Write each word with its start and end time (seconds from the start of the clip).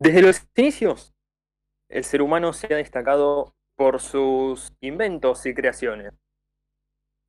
Desde 0.00 0.22
los 0.22 0.40
inicios, 0.56 1.12
el 1.90 2.04
ser 2.04 2.22
humano 2.22 2.54
se 2.54 2.72
ha 2.72 2.76
destacado 2.78 3.54
por 3.76 4.00
sus 4.00 4.72
inventos 4.80 5.44
y 5.44 5.52
creaciones. 5.52 6.14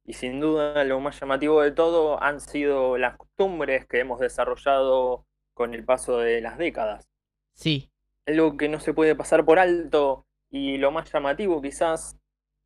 Y 0.06 0.14
sin 0.14 0.40
duda 0.40 0.86
lo 0.86 1.02
más 1.02 1.20
llamativo 1.20 1.62
de 1.62 1.72
todo 1.72 2.24
han 2.24 2.40
sido 2.40 2.98
las 2.98 3.18
costumbres 3.18 3.86
que 3.88 4.00
hemos 4.00 4.22
desarrollado 4.22 5.26
con 5.54 5.74
el 5.74 5.84
paso 5.84 6.20
de 6.20 6.40
las 6.40 6.58
décadas. 6.58 7.10
Sí, 7.54 7.92
Algo 8.26 8.56
que 8.56 8.70
no 8.70 8.80
se 8.80 8.94
puede 8.94 9.16
pasar 9.18 9.44
por 9.44 9.60
alto 9.60 10.26
y 10.50 10.78
lo 10.78 10.92
más 10.92 11.12
llamativo 11.12 11.62
quizás 11.62 12.18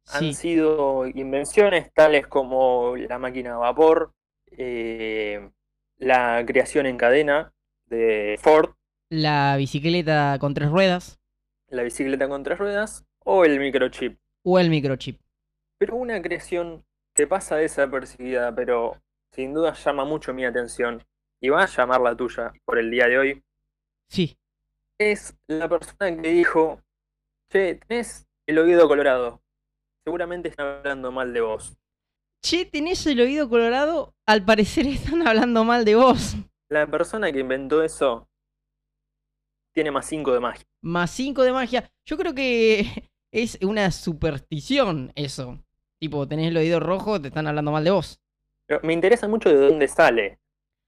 han 0.06 0.36
sido 0.36 1.08
invenciones 1.08 1.92
tales 1.94 2.28
como 2.28 2.96
la 2.96 3.18
máquina 3.18 3.56
a 3.56 3.58
vapor, 3.58 4.14
eh, 4.52 5.50
la 5.98 6.44
creación 6.46 6.86
en 6.86 6.98
cadena 6.98 7.54
de 7.88 8.38
Ford, 8.40 8.76
La 9.10 9.56
bicicleta 9.58 10.38
con 10.40 10.54
tres 10.54 10.70
ruedas 10.70 11.20
la 11.70 11.84
bicicleta 11.84 12.30
con 12.30 12.44
tres 12.44 12.58
ruedas 12.60 13.06
o 13.26 13.44
el 13.44 13.60
microchip. 13.60 14.18
o 14.44 14.60
el 14.60 14.70
microchip. 14.70 15.20
Pero 15.80 15.96
una 15.96 16.22
creación 16.22 16.86
que 17.16 17.28
pasa 17.28 17.56
desapercibida, 17.58 18.54
pero 18.56 19.02
sin 19.34 19.54
duda 19.54 19.74
llama 19.74 20.06
mucho 20.06 20.34
mi 20.34 20.46
atención 20.46 21.04
y 21.42 21.50
va 21.50 21.64
a 21.64 21.68
llamar 21.68 22.02
la 22.02 22.16
tuya 22.16 22.54
por 22.66 22.78
el 22.78 22.92
día 22.92 23.08
de 23.08 23.18
hoy, 23.18 23.44
Sí. 24.10 24.38
es 25.00 25.36
la 25.48 25.68
persona 25.68 26.22
que 26.22 26.30
dijo, 26.30 26.82
che, 27.52 27.76
tenés 27.76 28.28
el 28.48 28.60
oído 28.60 28.88
colorado. 28.88 29.42
Seguramente 30.06 30.50
están 30.50 30.68
hablando 30.68 31.12
mal 31.12 31.34
de 31.34 31.42
vos. 31.42 31.76
Che, 32.44 32.66
tenés 32.66 33.06
el 33.08 33.20
oído 33.20 33.50
colorado. 33.50 34.14
Al 34.28 34.46
parecer 34.46 34.86
están 34.88 35.28
hablando 35.28 35.64
mal 35.64 35.84
de 35.84 35.96
vos. 35.96 36.36
La 36.70 36.86
persona 36.88 37.32
que 37.32 37.40
inventó 37.40 37.84
eso 37.84 38.30
tiene 39.76 39.92
más 39.92 40.06
5 40.08 40.34
de 40.34 40.40
magia. 40.40 40.64
Más 40.82 41.12
5 41.12 41.44
de 41.44 41.52
magia. 41.52 41.92
Yo 42.06 42.18
creo 42.18 42.34
que 42.34 43.10
es 43.32 43.60
una 43.62 43.92
superstición 43.92 45.12
eso. 45.16 45.60
Tipo, 46.00 46.28
tenés 46.28 46.48
el 46.48 46.58
oído 46.58 46.80
rojo, 46.80 47.22
te 47.22 47.28
están 47.28 47.48
hablando 47.48 47.72
mal 47.72 47.84
de 47.84 47.92
vos. 47.92 48.20
Pero 48.68 48.80
me 48.84 48.94
interesa 48.94 49.28
mucho 49.28 49.50
de 49.50 49.56
dónde 49.58 49.88
sale. 49.88 50.40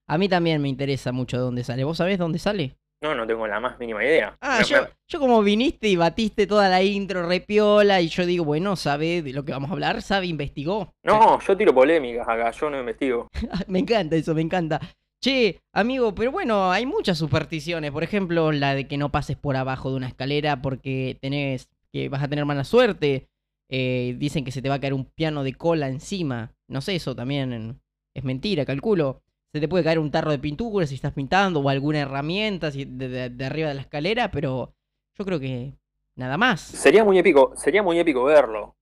A 0.08 0.18
mí 0.18 0.30
también 0.30 0.62
me 0.62 0.70
interesa 0.70 1.12
mucho 1.12 1.38
de 1.38 1.44
dónde 1.44 1.64
sale. 1.64 1.84
¿Vos 1.84 1.98
sabés 1.98 2.18
dónde 2.18 2.40
sale? 2.40 2.78
No, 3.04 3.14
no 3.14 3.28
tengo 3.28 3.46
la 3.46 3.60
más 3.60 3.78
mínima 3.78 4.04
idea. 4.04 4.36
Ah, 4.42 4.64
yo, 4.64 4.82
me- 4.82 4.90
yo 5.08 5.20
como 5.20 5.44
viniste 5.44 5.88
y 5.88 5.96
batiste 5.98 6.48
toda 6.48 6.68
la 6.70 6.82
intro 6.82 7.28
repiola 7.28 8.02
y 8.02 8.08
yo 8.08 8.26
digo, 8.26 8.44
bueno, 8.44 8.76
sabe 8.76 9.22
de 9.22 9.34
lo 9.34 9.46
que 9.46 9.52
vamos 9.52 9.70
a 9.70 9.74
hablar, 9.74 10.02
sabe, 10.02 10.26
investigó. 10.28 10.94
No, 11.04 11.40
yo 11.40 11.58
tiro 11.58 11.76
polémicas 11.76 12.28
acá, 12.28 12.50
yo 12.52 12.70
no 12.70 12.80
investigo. 12.80 13.28
Me 13.68 13.80
encanta 13.80 14.16
eso, 14.16 14.34
me 14.34 14.42
encanta. 14.42 14.80
Che, 15.20 15.62
amigo, 15.74 16.14
pero 16.14 16.32
bueno, 16.32 16.72
hay 16.72 16.86
muchas 16.86 17.18
supersticiones. 17.18 17.92
Por 17.92 18.04
ejemplo, 18.04 18.52
la 18.52 18.76
de 18.76 18.88
que 18.88 18.98
no 18.98 19.12
pases 19.12 19.36
por 19.38 19.56
abajo 19.56 19.90
de 19.90 19.98
una 19.98 20.08
escalera 20.08 20.62
porque 20.62 21.18
tenés 21.22 21.70
que 21.92 22.10
vas 22.10 22.22
a 22.24 22.28
tener 22.28 22.46
mala 22.46 22.64
suerte. 22.64 23.28
Eh, 23.70 24.16
dicen 24.18 24.46
que 24.46 24.52
se 24.52 24.62
te 24.62 24.70
va 24.70 24.76
a 24.76 24.80
caer 24.80 24.94
un 24.94 25.06
piano 25.06 25.44
de 25.44 25.54
cola 25.54 25.88
encima. 25.90 26.54
No 26.68 26.82
sé, 26.82 26.96
eso 26.96 27.16
también 27.16 27.82
es 28.14 28.24
mentira, 28.24 28.66
calculo. 28.66 29.22
Se 29.52 29.60
te 29.60 29.68
puede 29.68 29.84
caer 29.84 30.00
un 30.00 30.12
tarro 30.12 30.32
de 30.32 30.40
pintura 30.40 30.86
si 30.86 30.96
estás 30.96 31.14
pintando 31.14 31.62
o 31.62 31.70
alguna 31.70 32.00
herramienta 32.02 32.72
si- 32.72 32.86
de, 32.86 33.08
de- 33.10 33.30
de 33.30 33.46
arriba 33.46 33.70
de 33.70 33.76
la 33.76 33.82
escalera, 33.82 34.30
pero 34.32 34.74
yo 35.18 35.26
creo 35.26 35.40
que 35.40 35.74
nada 36.16 36.38
más. 36.38 36.62
Sería 36.62 37.04
muy 37.04 37.18
épico, 37.18 37.54
sería 37.56 37.82
muy 37.82 37.98
épico 38.00 38.24
verlo. 38.24 38.76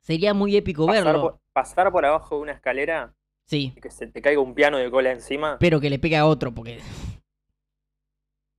Sería 0.00 0.34
muy 0.34 0.56
épico 0.56 0.86
Pasar 0.86 1.04
verlo. 1.04 1.20
por, 1.22 1.40
pasar 1.52 1.92
por 1.92 2.04
abajo 2.04 2.36
de 2.36 2.42
una 2.42 2.52
escalera 2.52 3.14
Sí, 3.52 3.70
que 3.82 3.90
se 3.90 4.06
te 4.06 4.22
caiga 4.22 4.40
un 4.40 4.54
piano 4.54 4.78
de 4.78 4.90
cola 4.90 5.12
encima. 5.12 5.58
pero 5.60 5.78
que 5.78 5.90
le 5.90 5.98
pegue 5.98 6.16
a 6.16 6.24
otro, 6.24 6.54
porque... 6.54 6.78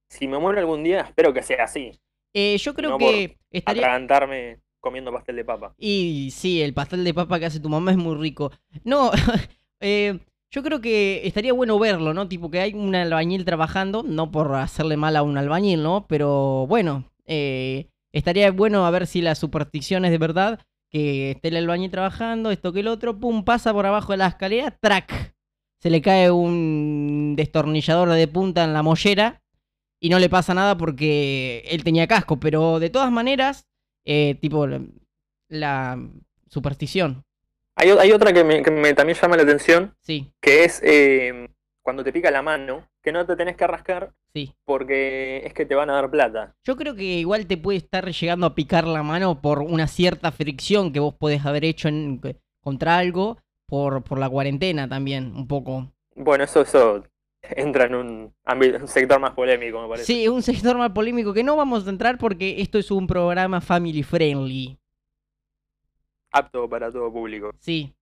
Si 0.08 0.28
me 0.28 0.38
muero 0.38 0.60
algún 0.60 0.84
día, 0.84 1.02
espero 1.02 1.34
que 1.34 1.42
sea 1.42 1.64
así. 1.64 2.00
Eh, 2.32 2.56
yo 2.60 2.76
creo 2.76 2.92
No 2.92 2.98
por 3.00 3.10
que 3.10 3.40
estaría... 3.50 3.82
Atragantarme 3.82 4.60
comiendo 4.80 5.12
pastel 5.12 5.38
de 5.38 5.46
papa. 5.46 5.74
Y 5.80 6.30
sí, 6.32 6.62
el 6.62 6.76
pastel 6.76 7.04
de 7.04 7.12
papa 7.12 7.40
que 7.40 7.48
hace 7.48 7.60
tu 7.60 7.70
mamá 7.70 7.90
es 7.90 7.98
muy 7.98 8.16
rico. 8.18 8.52
No, 8.84 9.10
eh, 9.80 10.20
yo 10.52 10.62
creo 10.62 10.80
que 10.80 11.26
estaría 11.26 11.54
bueno 11.54 11.80
verlo, 11.80 12.14
¿no? 12.14 12.28
Tipo 12.28 12.52
que 12.52 12.60
hay 12.60 12.76
un 12.76 12.94
albañil 12.94 13.46
trabajando, 13.46 14.04
no 14.04 14.30
por 14.30 14.54
hacerle 14.54 14.96
mal 14.96 15.16
a 15.16 15.24
un 15.24 15.40
albañil, 15.40 15.82
¿no? 15.82 16.06
Pero 16.08 16.68
bueno, 16.68 17.06
eh, 17.26 17.88
estaría 18.12 18.52
bueno 18.52 18.86
a 18.86 18.92
ver 18.92 19.08
si 19.08 19.24
la 19.24 19.34
superstición 19.34 20.06
es 20.06 20.12
de 20.12 20.20
verdad. 20.20 20.60
Que 20.94 21.32
esté 21.32 21.48
el 21.48 21.58
albañil 21.58 21.92
trabajando, 21.92 22.52
esto 22.52 22.72
que 22.72 22.82
el 22.82 22.88
otro, 22.88 23.20
pum, 23.20 23.44
pasa 23.44 23.74
por 23.74 23.86
abajo 23.86 24.14
de 24.14 24.18
la 24.18 24.28
escalera, 24.28 24.78
track. 24.80 25.34
Se 25.80 25.90
le 25.90 26.02
cae 26.02 26.30
un 26.32 27.34
destornillador 27.36 28.10
de 28.10 28.28
punta 28.28 28.64
en 28.64 28.74
la 28.74 28.84
mollera 28.84 29.42
y 30.00 30.10
no 30.10 30.20
le 30.20 30.30
pasa 30.30 30.54
nada 30.54 30.78
porque 30.78 31.64
él 31.68 31.84
tenía 31.84 32.08
casco, 32.08 32.40
pero 32.40 32.80
de 32.80 32.90
todas 32.90 33.12
maneras, 33.12 33.68
eh, 34.06 34.36
tipo, 34.40 34.68
la, 34.68 34.82
la 35.50 35.98
superstición, 36.48 37.26
Hay, 37.76 37.90
otra 38.12 38.32
que, 38.32 38.44
me, 38.44 38.62
que 38.62 38.70
me 38.70 38.94
también 38.94 39.18
llama 39.20 39.36
la 39.36 39.44
atención, 39.44 39.96
sí, 40.02 40.32
que 40.40 40.64
es 40.64 40.80
eh, 40.84 41.50
cuando 41.82 42.04
te 42.04 42.14
pica 42.14 42.30
la 42.30 42.44
mano, 42.44 42.88
que 43.02 43.12
no 43.12 43.26
te 43.26 43.36
tenés 43.36 43.58
que 43.58 43.66
rascar 43.66 44.14
sí. 44.34 44.54
porque 44.66 45.42
es 45.46 45.54
que 45.54 45.66
te 45.66 45.76
van 45.76 45.90
a 45.90 45.94
dar 45.94 46.10
plata. 46.12 46.56
Yo 46.64 46.76
creo 46.76 46.96
que 46.96 47.04
igual 47.04 47.46
te 47.48 47.58
puede 47.58 47.78
estar 47.78 48.10
llegando 48.12 48.46
a 48.48 48.56
picar 48.56 48.86
la 48.88 49.04
mano 49.04 49.42
por 49.42 49.60
una 49.60 49.88
cierta 49.88 50.32
fricción 50.32 50.92
que 50.92 51.00
vos 51.00 51.14
podés 51.14 51.46
haber 51.46 51.64
hecho 51.66 51.88
en- 51.88 52.20
contra 52.62 52.98
algo 52.98 53.38
por, 53.68 54.04
por 54.04 54.20
la 54.20 54.30
cuarentena 54.30 54.88
también, 54.88 55.36
un 55.36 55.48
poco. 55.48 55.92
Bueno, 56.16 56.44
eso, 56.44 56.62
eso 56.62 57.04
entra 57.42 57.86
en 57.86 57.96
un, 57.96 58.34
ámbito- 58.46 58.80
un 58.80 58.88
sector 58.88 59.20
más 59.20 59.32
polémico, 59.32 59.82
me 59.82 59.88
parece. 59.90 60.06
Sí, 60.06 60.28
un 60.28 60.42
sector 60.42 60.78
más 60.78 60.92
polémico 60.92 61.34
que 61.34 61.44
no 61.44 61.56
vamos 61.56 61.86
a 61.86 61.90
entrar 61.90 62.18
porque 62.18 62.62
esto 62.62 62.78
es 62.78 62.90
un 62.92 63.06
programa 63.08 63.60
family 63.62 64.04
friendly. 64.04 64.78
Apto 66.32 66.68
para 66.68 66.92
todo 66.92 67.12
público. 67.12 67.52
Sí. 67.60 67.94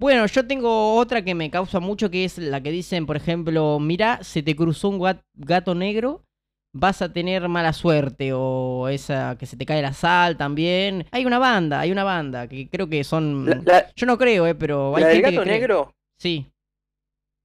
Bueno, 0.00 0.24
yo 0.26 0.46
tengo 0.46 0.96
otra 0.96 1.22
que 1.22 1.34
me 1.34 1.50
causa 1.50 1.78
mucho, 1.78 2.10
que 2.10 2.24
es 2.24 2.38
la 2.38 2.62
que 2.62 2.70
dicen, 2.70 3.04
por 3.06 3.16
ejemplo, 3.16 3.78
mira, 3.78 4.22
se 4.24 4.42
te 4.42 4.56
cruzó 4.56 4.88
un 4.88 4.98
gat- 4.98 5.22
gato 5.34 5.74
negro, 5.74 6.24
vas 6.72 7.02
a 7.02 7.12
tener 7.12 7.46
mala 7.48 7.74
suerte, 7.74 8.32
o 8.32 8.88
esa 8.88 9.36
que 9.38 9.44
se 9.44 9.58
te 9.58 9.66
cae 9.66 9.82
la 9.82 9.92
sal 9.92 10.38
también. 10.38 11.06
Hay 11.10 11.26
una 11.26 11.38
banda, 11.38 11.80
hay 11.80 11.92
una 11.92 12.04
banda, 12.04 12.48
que 12.48 12.68
creo 12.70 12.88
que 12.88 13.04
son... 13.04 13.46
La, 13.48 13.60
la- 13.66 13.92
Yo 13.94 14.06
no 14.06 14.16
creo, 14.16 14.46
eh, 14.46 14.54
pero 14.54 14.96
hay 14.96 15.02
la 15.02 15.08
del 15.08 15.20
gente 15.20 15.32
gato 15.32 15.40
que 15.40 15.42
cree. 15.42 15.68
negro 15.68 15.92
Sí, 16.18 16.50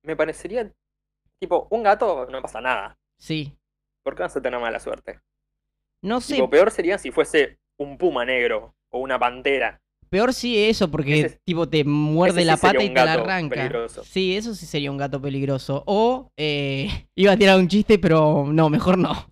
me 0.03 0.15
parecería 0.15 0.71
tipo, 1.39 1.67
un 1.71 1.83
gato 1.83 2.27
no 2.27 2.41
pasa 2.41 2.61
nada. 2.61 2.97
sí. 3.17 3.55
¿Por 4.03 4.15
qué 4.15 4.23
vas 4.23 4.37
a 4.37 4.41
tener 4.41 4.57
mala 4.61 4.79
suerte? 4.79 5.19
No 6.11 6.21
sé, 6.21 6.37
Tipo, 6.37 6.49
peor 6.49 6.69
sería 6.71 6.97
si 6.99 7.11
fuese 7.11 7.57
un 7.79 7.97
puma 7.97 8.25
negro 8.25 8.75
o 8.91 8.99
una 8.99 9.17
pantera. 9.19 9.81
Peor 10.09 10.33
sí 10.33 10.57
eso, 10.57 10.89
porque 10.89 11.21
Ese- 11.21 11.39
tipo 11.45 11.67
te 11.67 11.83
muerde 11.83 12.45
la 12.45 12.57
pata 12.57 12.83
y 12.83 12.89
te 12.89 12.93
la 12.93 13.13
arranca. 13.13 13.55
peligroso. 13.55 14.03
Sí, 14.03 14.35
eso 14.35 14.55
sí 14.55 14.65
sería 14.65 14.91
un 14.91 14.97
gato 14.97 15.21
peligroso. 15.21 15.83
O 15.85 16.29
eh, 16.37 16.87
iba 17.15 17.31
a 17.33 17.37
tirar 17.37 17.59
un 17.59 17.67
chiste, 17.67 17.99
pero 17.99 18.45
no, 18.47 18.69
mejor 18.69 18.97
no. 18.97 19.27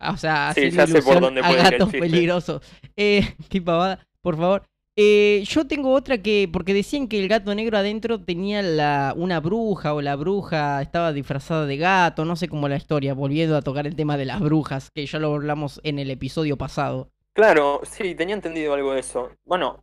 O 0.00 0.16
sea, 0.16 0.52
Sí, 0.54 0.70
ya 0.70 0.86
sé 0.86 1.00
por 1.02 1.20
dónde 1.20 1.40
a 1.42 1.48
puede 1.48 1.62
gatos 1.62 1.90
peligrosos. 1.90 2.62
Eh, 2.96 3.22
qué 3.48 3.62
pavada, 3.62 4.04
por 4.20 4.36
favor. 4.36 4.64
Eh, 4.94 5.42
yo 5.46 5.66
tengo 5.66 5.94
otra 5.94 6.18
que, 6.18 6.50
porque 6.52 6.74
decían 6.74 7.08
que 7.08 7.18
el 7.18 7.26
gato 7.28 7.54
negro 7.54 7.78
adentro 7.78 8.20
tenía 8.20 8.60
la, 8.60 9.14
una 9.16 9.40
bruja 9.40 9.94
o 9.94 10.02
la 10.02 10.16
bruja 10.16 10.82
estaba 10.82 11.14
disfrazada 11.14 11.64
de 11.64 11.78
gato, 11.78 12.26
no 12.26 12.36
sé 12.36 12.46
cómo 12.48 12.68
la 12.68 12.76
historia, 12.76 13.14
volviendo 13.14 13.56
a 13.56 13.62
tocar 13.62 13.86
el 13.86 13.96
tema 13.96 14.18
de 14.18 14.26
las 14.26 14.40
brujas, 14.40 14.90
que 14.94 15.06
ya 15.06 15.18
lo 15.18 15.32
hablamos 15.34 15.80
en 15.82 15.98
el 15.98 16.10
episodio 16.10 16.58
pasado. 16.58 17.08
Claro, 17.32 17.80
sí, 17.84 18.14
tenía 18.14 18.34
entendido 18.34 18.74
algo 18.74 18.92
de 18.92 19.00
eso. 19.00 19.30
Bueno, 19.46 19.82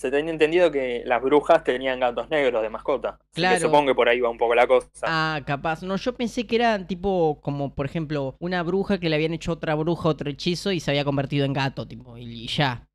se 0.00 0.10
tenía 0.10 0.32
entendido 0.32 0.70
que 0.70 1.02
las 1.06 1.22
brujas 1.22 1.62
tenían 1.64 2.00
gatos 2.00 2.28
negros 2.30 2.62
de 2.62 2.70
mascota. 2.70 3.18
Así 3.34 3.46
que 3.48 3.58
Claro. 3.58 3.66
supongo 3.66 3.88
que 3.88 3.94
por 3.94 4.08
ahí 4.08 4.20
va 4.20 4.30
un 4.30 4.38
poco 4.38 4.54
la 4.54 4.66
cosa. 4.66 4.88
Ah, 5.04 5.42
capaz. 5.46 5.82
No, 5.82 5.96
yo 5.96 6.14
pensé 6.14 6.46
que 6.46 6.56
era 6.56 6.86
tipo 6.86 7.40
como, 7.42 7.74
por 7.74 7.86
ejemplo, 7.86 8.36
una 8.38 8.62
bruja 8.62 8.98
que 9.00 9.08
le 9.08 9.16
habían 9.16 9.32
hecho 9.34 9.52
otra 9.52 9.74
bruja 9.74 10.08
otro 10.08 10.30
hechizo 10.30 10.72
y 10.72 10.80
se 10.80 10.90
había 10.90 11.04
convertido 11.04 11.44
en 11.46 11.52
gato, 11.54 11.86
tipo, 11.88 12.16
y, 12.18 12.46
ya. 12.48 12.86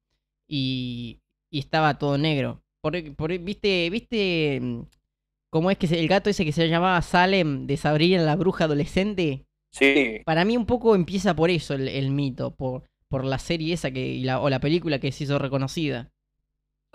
Y, 0.47 1.19
y 1.51 1.59
estaba 1.59 1.97
todo 1.99 2.17
negro. 2.17 2.61
Por, 2.81 3.15
por- 3.15 3.37
¿Viste, 3.39 3.89
viste 3.89 4.59
mm, 4.61 4.81
cómo 5.51 5.71
es 5.71 5.77
que 5.77 5.87
el 5.87 6.07
gato 6.07 6.29
ese 6.29 6.45
que 6.45 6.51
se 6.53 6.69
llamaba 6.69 7.01
Salem 7.01 7.67
de 7.67 7.77
Sabrina 7.77 8.23
la 8.23 8.35
bruja 8.35 8.65
adolescente? 8.65 9.45
Sí, 9.71 10.25
Para 10.25 10.45
mí 10.45 10.57
un 10.57 10.65
poco 10.65 10.95
empieza 10.95 11.35
por 11.35 11.49
eso 11.49 11.73
el, 11.75 11.87
el 11.87 12.11
mito, 12.11 12.55
por, 12.55 12.83
por 13.09 13.25
la 13.25 13.39
serie 13.39 13.73
esa 13.73 13.91
que, 13.91 14.05
y 14.07 14.23
la, 14.23 14.41
o 14.41 14.49
la 14.49 14.59
película 14.59 14.99
que 14.99 15.11
se 15.11 15.25
hizo 15.25 15.39
reconocida. 15.39 16.11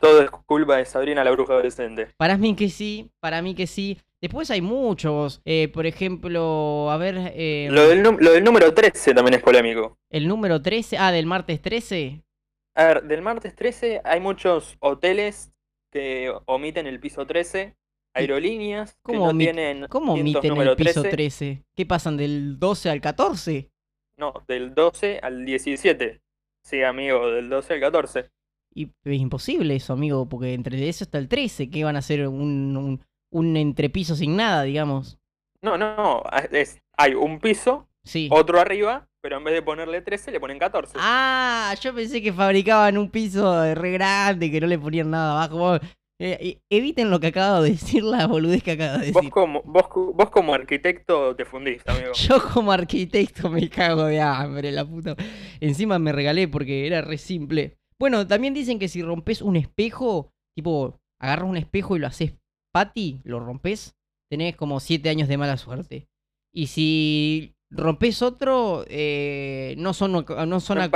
Todo 0.01 0.23
es 0.23 0.31
culpa 0.31 0.77
de 0.77 0.85
Sabrina 0.85 1.23
la 1.25 1.31
bruja 1.31 1.53
adolescente. 1.55 2.09
Para 2.17 2.37
mí 2.37 2.55
que 2.57 2.69
sí, 2.69 3.11
para 3.21 3.43
mí 3.43 3.55
que 3.55 3.67
sí. 3.67 3.99
Después 4.21 4.51
hay 4.51 4.61
muchos, 4.61 5.41
eh, 5.47 5.69
por 5.69 5.87
ejemplo, 5.87 6.91
a 6.91 6.97
ver... 6.99 7.33
eh, 7.35 7.69
Lo 7.71 7.89
del, 7.89 8.03
lo 8.03 8.33
del 8.33 8.45
número 8.45 8.75
13 8.75 9.15
también 9.15 9.35
es 9.35 9.43
polémico. 9.43 9.97
El 10.11 10.29
número 10.29 10.61
13, 10.61 10.99
ah, 10.99 11.11
del 11.11 11.25
martes 11.27 11.63
13. 11.63 12.23
A 12.77 12.85
ver, 12.85 13.03
del 13.05 13.23
martes 13.23 13.55
13 13.55 14.03
hay 14.05 14.21
muchos 14.21 14.77
hoteles 14.81 15.53
que 15.91 16.33
omiten 16.47 16.87
el 16.87 17.01
piso 17.01 17.27
13, 17.27 17.75
aerolíneas 18.15 18.93
que 19.05 19.15
¿Cómo 19.15 19.27
no 19.27 19.33
omit- 19.33 19.39
tienen 19.45 19.87
¿Cómo 19.89 20.13
omiten 20.13 20.57
el 20.57 20.77
piso 20.77 21.01
13. 21.03 21.09
13? 21.11 21.65
¿Qué 21.75 21.87
pasan 21.87 22.17
del 22.17 22.59
12 22.59 22.91
al 22.91 23.01
14? 23.01 23.71
No, 24.19 24.35
del 24.47 24.75
12 24.75 25.21
al 25.23 25.45
17. 25.47 26.21
Sí, 26.63 26.83
amigo, 26.83 27.31
del 27.31 27.49
12 27.49 27.73
al 27.75 27.81
14. 27.81 28.31
Y 28.75 28.91
es 29.05 29.21
imposible 29.21 29.75
eso, 29.77 29.93
amigo, 29.93 30.29
porque 30.29 30.55
entre 30.55 30.89
eso 30.89 31.05
está 31.05 31.19
el 31.19 31.29
13, 31.29 31.71
que 31.71 31.85
van 31.85 31.97
a 31.97 32.03
ser 32.03 32.29
un, 32.29 32.77
un, 32.77 33.01
un 33.33 33.57
entrepiso 33.57 34.15
sin 34.15 34.37
nada, 34.37 34.63
digamos. 34.63 35.19
No, 35.63 35.77
no, 35.77 36.23
es, 36.53 36.81
hay 36.97 37.15
un 37.15 37.39
piso, 37.41 37.87
Sí. 38.05 38.29
otro 38.31 38.59
arriba, 38.61 39.09
pero 39.21 39.37
en 39.39 39.45
vez 39.45 39.53
de 39.55 39.63
ponerle 39.63 40.01
13 40.01 40.31
le 40.31 40.41
ponen 40.41 40.59
14. 40.59 40.95
Ah, 40.99 41.75
yo 41.83 41.95
pensé 41.95 42.23
que 42.23 42.33
fabricaban 42.33 42.97
un 42.97 43.11
piso 43.11 43.75
re 43.75 43.91
grande, 43.93 44.51
que 44.51 44.61
no 44.61 44.67
le 44.67 44.79
ponían 44.79 45.11
nada 45.11 45.33
abajo. 45.33 45.59
Vos, 45.59 45.81
eh, 46.19 46.39
eh, 46.41 46.59
eviten 46.71 47.11
lo 47.11 47.19
que 47.21 47.27
acabo 47.29 47.63
de 47.63 47.71
decir, 47.73 48.03
la 48.05 48.27
boludez 48.27 48.63
que 48.63 48.73
acabo 48.73 48.99
de 48.99 49.11
vos, 49.13 49.15
decir. 49.17 49.31
como, 49.31 49.63
vos, 49.65 49.85
vos 50.15 50.31
como 50.31 50.55
arquitecto 50.55 51.35
te 51.37 51.45
fundís, 51.45 51.83
amigo. 51.89 52.13
Yo 52.15 52.43
como 52.55 52.73
arquitecto 52.73 53.51
me 53.51 53.69
cago 53.69 54.05
de 54.05 54.21
hambre, 54.21 54.71
la 54.73 54.85
puta. 54.87 55.15
Encima 55.61 55.99
me 55.99 56.13
regalé 56.13 56.47
porque 56.49 56.87
era 56.87 57.03
re 57.03 57.19
simple. 57.19 57.77
Bueno, 58.01 58.27
también 58.27 58.55
dicen 58.55 58.79
que 58.79 58.89
si 58.89 59.03
rompes 59.03 59.43
un 59.43 59.57
espejo, 59.57 60.33
tipo, 60.57 60.99
agarras 61.21 61.49
un 61.49 61.59
espejo 61.59 61.97
y 61.97 61.99
lo 61.99 62.07
haces 62.07 62.33
pati, 62.73 63.21
lo 63.25 63.41
rompes, 63.41 63.95
tenés 64.31 64.57
como 64.57 64.81
7 64.81 65.11
años 65.11 65.29
de 65.29 65.37
mala 65.37 65.59
suerte. 65.59 66.09
Y 66.53 66.69
si 66.69 67.55
rompes 67.71 68.23
otro, 68.23 68.85
eh, 68.89 69.75
no 69.77 69.93
son, 69.93 70.13
no 70.13 70.61
son, 70.61 70.79
acu- 70.79 70.91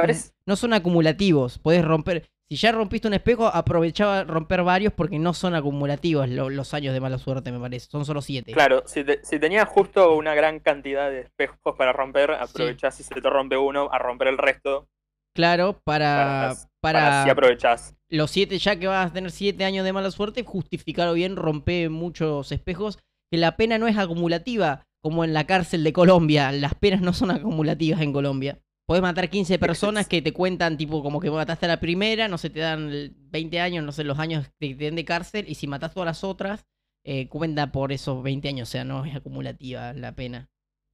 no 0.47 0.57
son 0.57 0.73
acumulativos. 0.73 1.59
Podés 1.59 1.85
romper. 1.85 2.27
Si 2.49 2.57
ya 2.57 2.73
rompiste 2.73 3.09
un 3.09 3.15
espejo, 3.15 3.47
aprovechaba 3.49 4.25
romper 4.25 4.63
varios 4.63 4.93
porque 4.93 5.19
no 5.19 5.35
son 5.35 5.55
acumulativos 5.55 6.29
lo- 6.29 6.51
los 6.51 6.73
años 6.75 6.95
de 6.95 7.01
mala 7.01 7.19
suerte, 7.19 7.53
me 7.53 7.61
parece. 7.61 7.89
Son 7.91 8.05
solo 8.05 8.23
7. 8.23 8.53
Claro, 8.53 8.83
si, 8.87 9.05
te- 9.05 9.21
si 9.25 9.39
tenías 9.39 9.69
justo 9.69 10.15
una 10.17 10.35
gran 10.35 10.59
cantidad 10.61 11.11
de 11.11 11.21
espejos 11.21 11.75
para 11.77 11.93
romper, 11.93 12.31
aprovechás 12.33 12.95
si 12.97 13.03
se 13.03 13.15
te 13.21 13.29
rompe 13.31 13.57
uno 13.59 13.91
a 13.93 13.99
romper 13.99 14.29
el 14.29 14.39
resto. 14.39 14.89
Claro, 15.35 15.81
para, 15.85 16.55
Para, 16.81 17.25
aprovechás. 17.25 17.97
los 18.09 18.31
siete, 18.31 18.59
ya 18.59 18.79
que 18.79 18.87
vas 18.87 19.11
a 19.11 19.13
tener 19.13 19.33
siete 19.33 19.65
años 19.65 19.85
de 19.85 19.93
mala 19.93 20.11
suerte, 20.13 20.45
justificarlo 20.45 21.15
bien, 21.15 21.35
rompe 21.35 21.89
muchos 21.89 22.53
espejos, 22.53 22.99
que 23.33 23.39
la 23.39 23.57
pena 23.57 23.79
no 23.79 23.89
es 23.89 23.99
acumulativa, 23.99 24.87
como 25.03 25.25
en 25.25 25.35
la 25.35 25.45
cárcel 25.45 25.83
de 25.83 25.93
Colombia. 25.93 26.53
Las 26.53 26.75
penas 26.75 27.01
no 27.01 27.13
son 27.13 27.31
acumulativas 27.33 28.01
en 28.01 28.13
Colombia. 28.13 28.59
Podés 28.87 29.03
matar 29.03 29.29
15 29.29 29.59
personas 29.59 30.07
que 30.07 30.23
te 30.23 30.33
cuentan, 30.33 30.77
tipo, 30.77 31.03
como 31.03 31.19
que 31.19 31.31
mataste 31.31 31.67
a 31.67 31.69
la 31.71 31.81
primera, 31.81 32.29
no 32.29 32.39
sé, 32.39 32.51
te 32.51 32.61
dan 32.61 32.91
el 32.91 33.15
20 33.31 33.61
años, 33.61 33.85
no 33.85 33.93
sé, 33.93 34.05
los 34.05 34.19
años 34.19 34.47
que 34.61 34.75
te 34.75 34.85
den 34.85 34.95
de 34.95 35.05
cárcel, 35.05 35.47
y 35.49 35.57
si 35.57 35.67
matas 35.67 35.95
todas 35.95 36.07
las 36.07 36.23
otras, 36.23 36.65
eh, 37.05 37.29
cuenta 37.29 37.73
por 37.73 37.93
esos 37.93 38.23
20 38.23 38.49
años, 38.49 38.69
o 38.69 38.73
sea, 38.73 38.85
no 38.85 39.05
es 39.05 39.17
acumulativa 39.17 39.93
la 39.95 40.13
pena. 40.13 40.49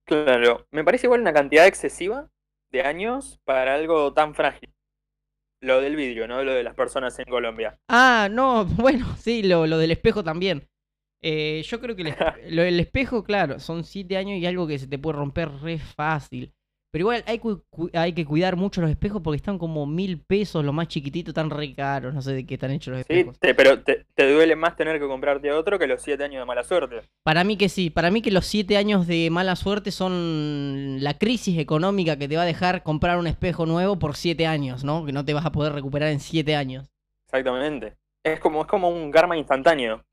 Claro, 0.07 0.67
me 0.71 0.83
parece 0.83 1.07
igual 1.09 1.21
una 1.21 1.33
cantidad 1.33 1.67
excesiva 1.67 2.31
de 2.71 2.83
años 2.83 3.41
para 3.45 3.75
algo 3.75 4.13
tan 4.13 4.35
frágil. 4.35 4.73
Lo 5.63 5.81
del 5.81 5.97
vidrio, 5.97 6.27
no 6.27 6.43
lo 6.43 6.53
de 6.55 6.63
las 6.63 6.75
personas 6.75 7.19
en 7.19 7.27
Colombia. 7.27 7.79
Ah, 7.89 8.29
no, 8.31 8.65
bueno, 8.77 9.15
sí, 9.19 9.43
lo, 9.43 9.67
lo 9.67 9.79
del 9.79 9.91
espejo 9.91 10.25
también. 10.25 10.69
Eh, 11.23 11.63
yo 11.67 11.81
creo 11.81 11.95
que 11.97 12.03
el 12.03 12.15
lo 12.57 12.63
del 12.63 12.81
espejo, 12.81 13.25
claro, 13.25 13.61
son 13.61 13.85
siete 13.85 14.17
años 14.17 14.39
y 14.39 14.47
algo 14.47 14.67
que 14.67 14.79
se 14.79 14.87
te 14.87 14.99
puede 14.99 15.19
romper 15.19 15.51
re 15.61 15.79
fácil. 15.79 16.55
Pero 16.93 17.03
igual 17.05 17.23
hay, 17.27 17.39
cu- 17.39 17.63
hay 17.93 18.13
que 18.13 18.25
cuidar 18.25 18.57
mucho 18.57 18.81
los 18.81 18.91
espejos 18.91 19.23
porque 19.23 19.37
están 19.37 19.59
como 19.59 19.87
mil 19.87 20.19
pesos, 20.21 20.65
los 20.65 20.75
más 20.75 20.89
chiquititos, 20.89 21.33
tan 21.33 21.49
re 21.49 21.73
caros. 21.73 22.13
No 22.13 22.21
sé 22.21 22.33
de 22.33 22.45
qué 22.45 22.55
están 22.55 22.73
hechos 22.73 22.93
los 22.97 23.07
Sí, 23.07 23.13
espejos. 23.13 23.39
te- 23.39 23.55
pero 23.55 23.81
te, 23.83 24.07
te 24.15 24.33
duele 24.33 24.57
más 24.57 24.75
tener 24.77 24.99
que 24.99 25.07
comprarte 25.07 25.53
otro 25.53 25.79
que 25.79 25.87
los 25.87 26.03
siete 26.03 26.25
años 26.25 26.41
de 26.43 26.47
mala 26.47 26.65
suerte. 26.65 27.03
Para 27.23 27.45
mí 27.45 27.57
que 27.57 27.69
sí, 27.69 27.91
para 27.91 28.11
mí 28.11 28.23
que 28.23 28.33
los 28.33 28.45
siete 28.47 28.77
años 28.77 29.07
de 29.07 29.29
mala 29.31 29.55
suerte 29.55 29.93
son 29.93 30.97
la 31.03 31.17
crisis 31.17 31.59
económica 31.59 32.17
que 32.17 32.27
te 32.27 32.37
va 32.37 32.43
a 32.43 32.47
dejar 32.47 32.83
comprar 32.83 33.19
un 33.19 33.29
espejo 33.29 33.67
nuevo 33.67 33.99
por 33.99 34.17
siete 34.17 34.47
años, 34.49 34.83
¿no? 34.83 35.05
Que 35.07 35.13
no 35.13 35.25
te 35.25 35.33
vas 35.33 35.47
a 35.47 35.53
poder 35.53 35.73
recuperar 35.73 36.09
en 36.11 36.19
siete 36.19 36.57
años. 36.57 36.91
Exactamente. 37.27 37.95
Es 38.25 38.41
como, 38.41 38.63
es 38.63 38.67
como 38.67 38.89
un 38.89 39.13
karma 39.13 39.37
instantáneo. 39.37 40.05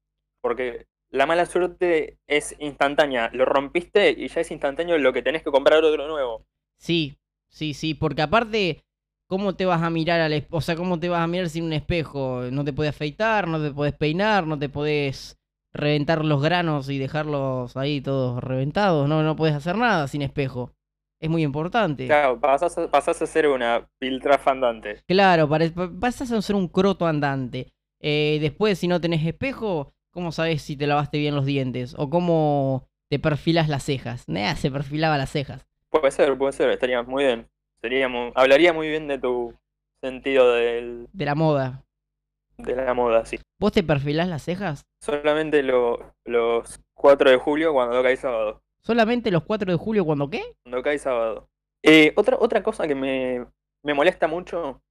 Porque 0.41 0.85
la 1.09 1.25
mala 1.25 1.47
suerte 1.47 2.17
es 2.27 2.55
instantánea. 2.59 3.31
Lo 3.33 3.45
rompiste 3.45 4.11
y 4.11 4.27
ya 4.27 4.41
es 4.41 4.51
instantáneo 4.51 4.97
lo 4.99 5.11
que 5.11 5.23
tenés 5.23 5.41
que 5.41 5.49
comprar 5.51 5.83
otro 5.83 6.07
nuevo. 6.07 6.45
Sí, 6.77 7.17
sí, 7.49 7.73
sí, 7.73 7.93
porque 7.93 8.21
aparte, 8.21 8.83
¿cómo 9.27 9.55
te 9.55 9.65
vas 9.65 9.81
a 9.81 9.89
mirar 9.89 10.21
al 10.21 10.33
espejo? 10.33 10.57
O 10.57 10.61
sea, 10.61 10.75
¿cómo 10.75 10.99
te 10.99 11.09
vas 11.09 11.21
a 11.21 11.27
mirar 11.27 11.49
sin 11.49 11.63
un 11.65 11.73
espejo? 11.73 12.43
No 12.51 12.63
te 12.63 12.73
puedes 12.73 12.91
afeitar, 12.93 13.47
no 13.47 13.61
te 13.61 13.71
puedes 13.73 13.93
peinar, 13.95 14.45
no 14.47 14.57
te 14.59 14.69
puedes 14.69 15.37
reventar 15.73 16.23
los 16.25 16.41
granos 16.41 16.89
y 16.89 16.97
dejarlos 16.97 17.75
ahí 17.77 18.01
todos 18.01 18.43
reventados, 18.43 19.07
no, 19.07 19.21
no 19.23 19.35
puedes 19.35 19.55
hacer 19.55 19.77
nada 19.77 20.07
sin 20.07 20.21
espejo. 20.21 20.73
Es 21.19 21.29
muy 21.29 21.43
importante. 21.43 22.07
Claro, 22.09 22.39
pasás 22.39 22.77
a, 22.77 22.89
pasás 22.89 23.21
a 23.21 23.25
ser 23.27 23.47
una 23.47 23.87
piltrafa 23.99 24.51
andante. 24.51 25.03
Claro, 25.07 25.47
pare- 25.49 25.71
pa- 25.71 25.91
pasas 25.99 26.31
a 26.31 26.41
ser 26.41 26.55
un 26.55 26.67
croto 26.67 27.05
andante. 27.07 27.73
Eh, 28.01 28.39
después, 28.41 28.79
si 28.79 28.87
no 28.87 28.99
tenés 29.01 29.25
espejo, 29.25 29.93
¿cómo 30.11 30.31
sabes 30.31 30.61
si 30.61 30.75
te 30.77 30.87
lavaste 30.87 31.17
bien 31.17 31.35
los 31.35 31.45
dientes? 31.45 31.95
O 31.97 32.09
cómo 32.09 32.87
te 33.09 33.19
perfilas 33.19 33.69
las 33.69 33.83
cejas. 33.83 34.27
Nea, 34.27 34.55
se 34.55 34.71
perfilaba 34.71 35.17
las 35.17 35.31
cejas. 35.31 35.66
Puede 35.89 36.11
ser, 36.11 36.37
puede 36.37 36.53
ser, 36.53 36.69
estaría 36.69 37.01
muy 37.03 37.23
bien. 37.25 37.47
Sería 37.81 38.07
mu- 38.09 38.31
hablaría 38.35 38.73
muy 38.73 38.89
bien 38.89 39.07
de 39.07 39.17
tu 39.19 39.53
sentido 40.01 40.53
del, 40.53 41.07
De 41.13 41.25
la 41.25 41.35
moda. 41.35 41.83
de 42.57 42.75
la 42.75 42.93
moda, 42.93 43.25
sí. 43.25 43.39
¿Vos 43.59 43.71
te 43.71 43.83
perfilás 43.83 44.27
las 44.27 44.43
cejas? 44.43 44.85
Solamente 45.01 45.61
lo- 45.63 46.13
los 46.25 46.79
4 46.95 47.29
de 47.29 47.37
julio 47.37 47.73
cuando 47.73 48.01
cae 48.03 48.17
sábado. 48.17 48.61
¿Solamente 48.81 49.31
los 49.31 49.43
4 49.43 49.71
de 49.71 49.77
julio 49.77 50.05
cuando 50.05 50.29
qué? 50.29 50.55
Cuando 50.63 50.81
cae 50.81 50.97
sábado. 50.97 51.47
Eh, 51.83 52.13
otra, 52.15 52.37
otra 52.39 52.63
cosa 52.63 52.87
que 52.87 52.95
me, 52.95 53.45
me 53.83 53.93
molesta 53.93 54.27
mucho 54.27 54.81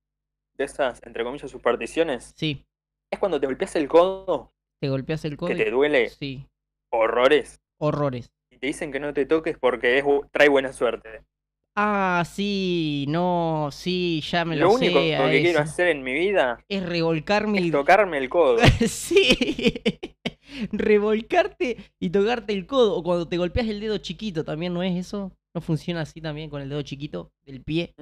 de 0.55 0.65
esas, 0.65 1.03
entre 1.05 1.25
comillas, 1.25 1.51
supersticiones, 1.51 2.33
Sí, 2.37 2.65
es 3.11 3.19
cuando 3.19 3.39
te 3.41 3.47
golpeas 3.47 3.75
el 3.77 3.89
codo, 3.89 4.53
te 4.81 4.89
golpeas 4.89 5.25
el 5.25 5.37
codo. 5.37 5.49
que 5.49 5.55
y- 5.55 5.65
te 5.65 5.71
duele 5.71 6.09
Sí, 6.09 6.47
horrores, 6.91 7.61
horrores. 7.79 8.31
Te 8.67 8.69
dicen 8.69 8.91
que 8.91 8.99
no 8.99 9.15
te 9.15 9.27
toques 9.27 9.57
porque 9.59 9.99
es, 9.99 10.05
trae 10.33 10.49
buena 10.49 10.73
suerte. 10.73 11.23
Ah, 11.77 12.25
sí, 12.27 13.05
no, 13.09 13.69
sí, 13.71 14.23
ya 14.29 14.45
me 14.45 14.57
Lo 14.57 14.67
lo, 14.69 14.73
único 14.73 14.99
sé. 14.99 15.17
que 15.31 15.43
quiero 15.43 15.61
hacer 15.61 15.89
en 15.89 16.03
mi 16.03 16.15
vida 16.15 16.59
Es 16.69 16.85
revolcarme 16.85 17.59
es 17.59 17.67
y... 17.67 17.71
tocarme 17.71 18.19
el 18.19 18.29
codo. 18.29 18.57
sí, 18.89 19.37
revolcarte 20.73 21.77
y 22.01 22.11
tocarte 22.11 22.55
el 22.55 22.67
codo. 22.67 22.97
O 22.97 23.03
cuando 23.03 23.29
te 23.29 23.37
golpeas 23.37 23.69
el 23.69 23.79
dedo 23.79 23.99
chiquito, 23.99 24.45
¿también 24.45 24.75
no 24.75 24.83
es 24.83 24.97
eso? 24.97 25.33
¿No 25.55 25.61
funciona 25.61 26.01
así 26.01 26.21
también 26.21 26.51
con 26.51 26.61
el 26.61 26.69
dedo 26.69 26.83
chiquito 26.83 27.31
del 27.45 27.63
pie? 27.63 27.95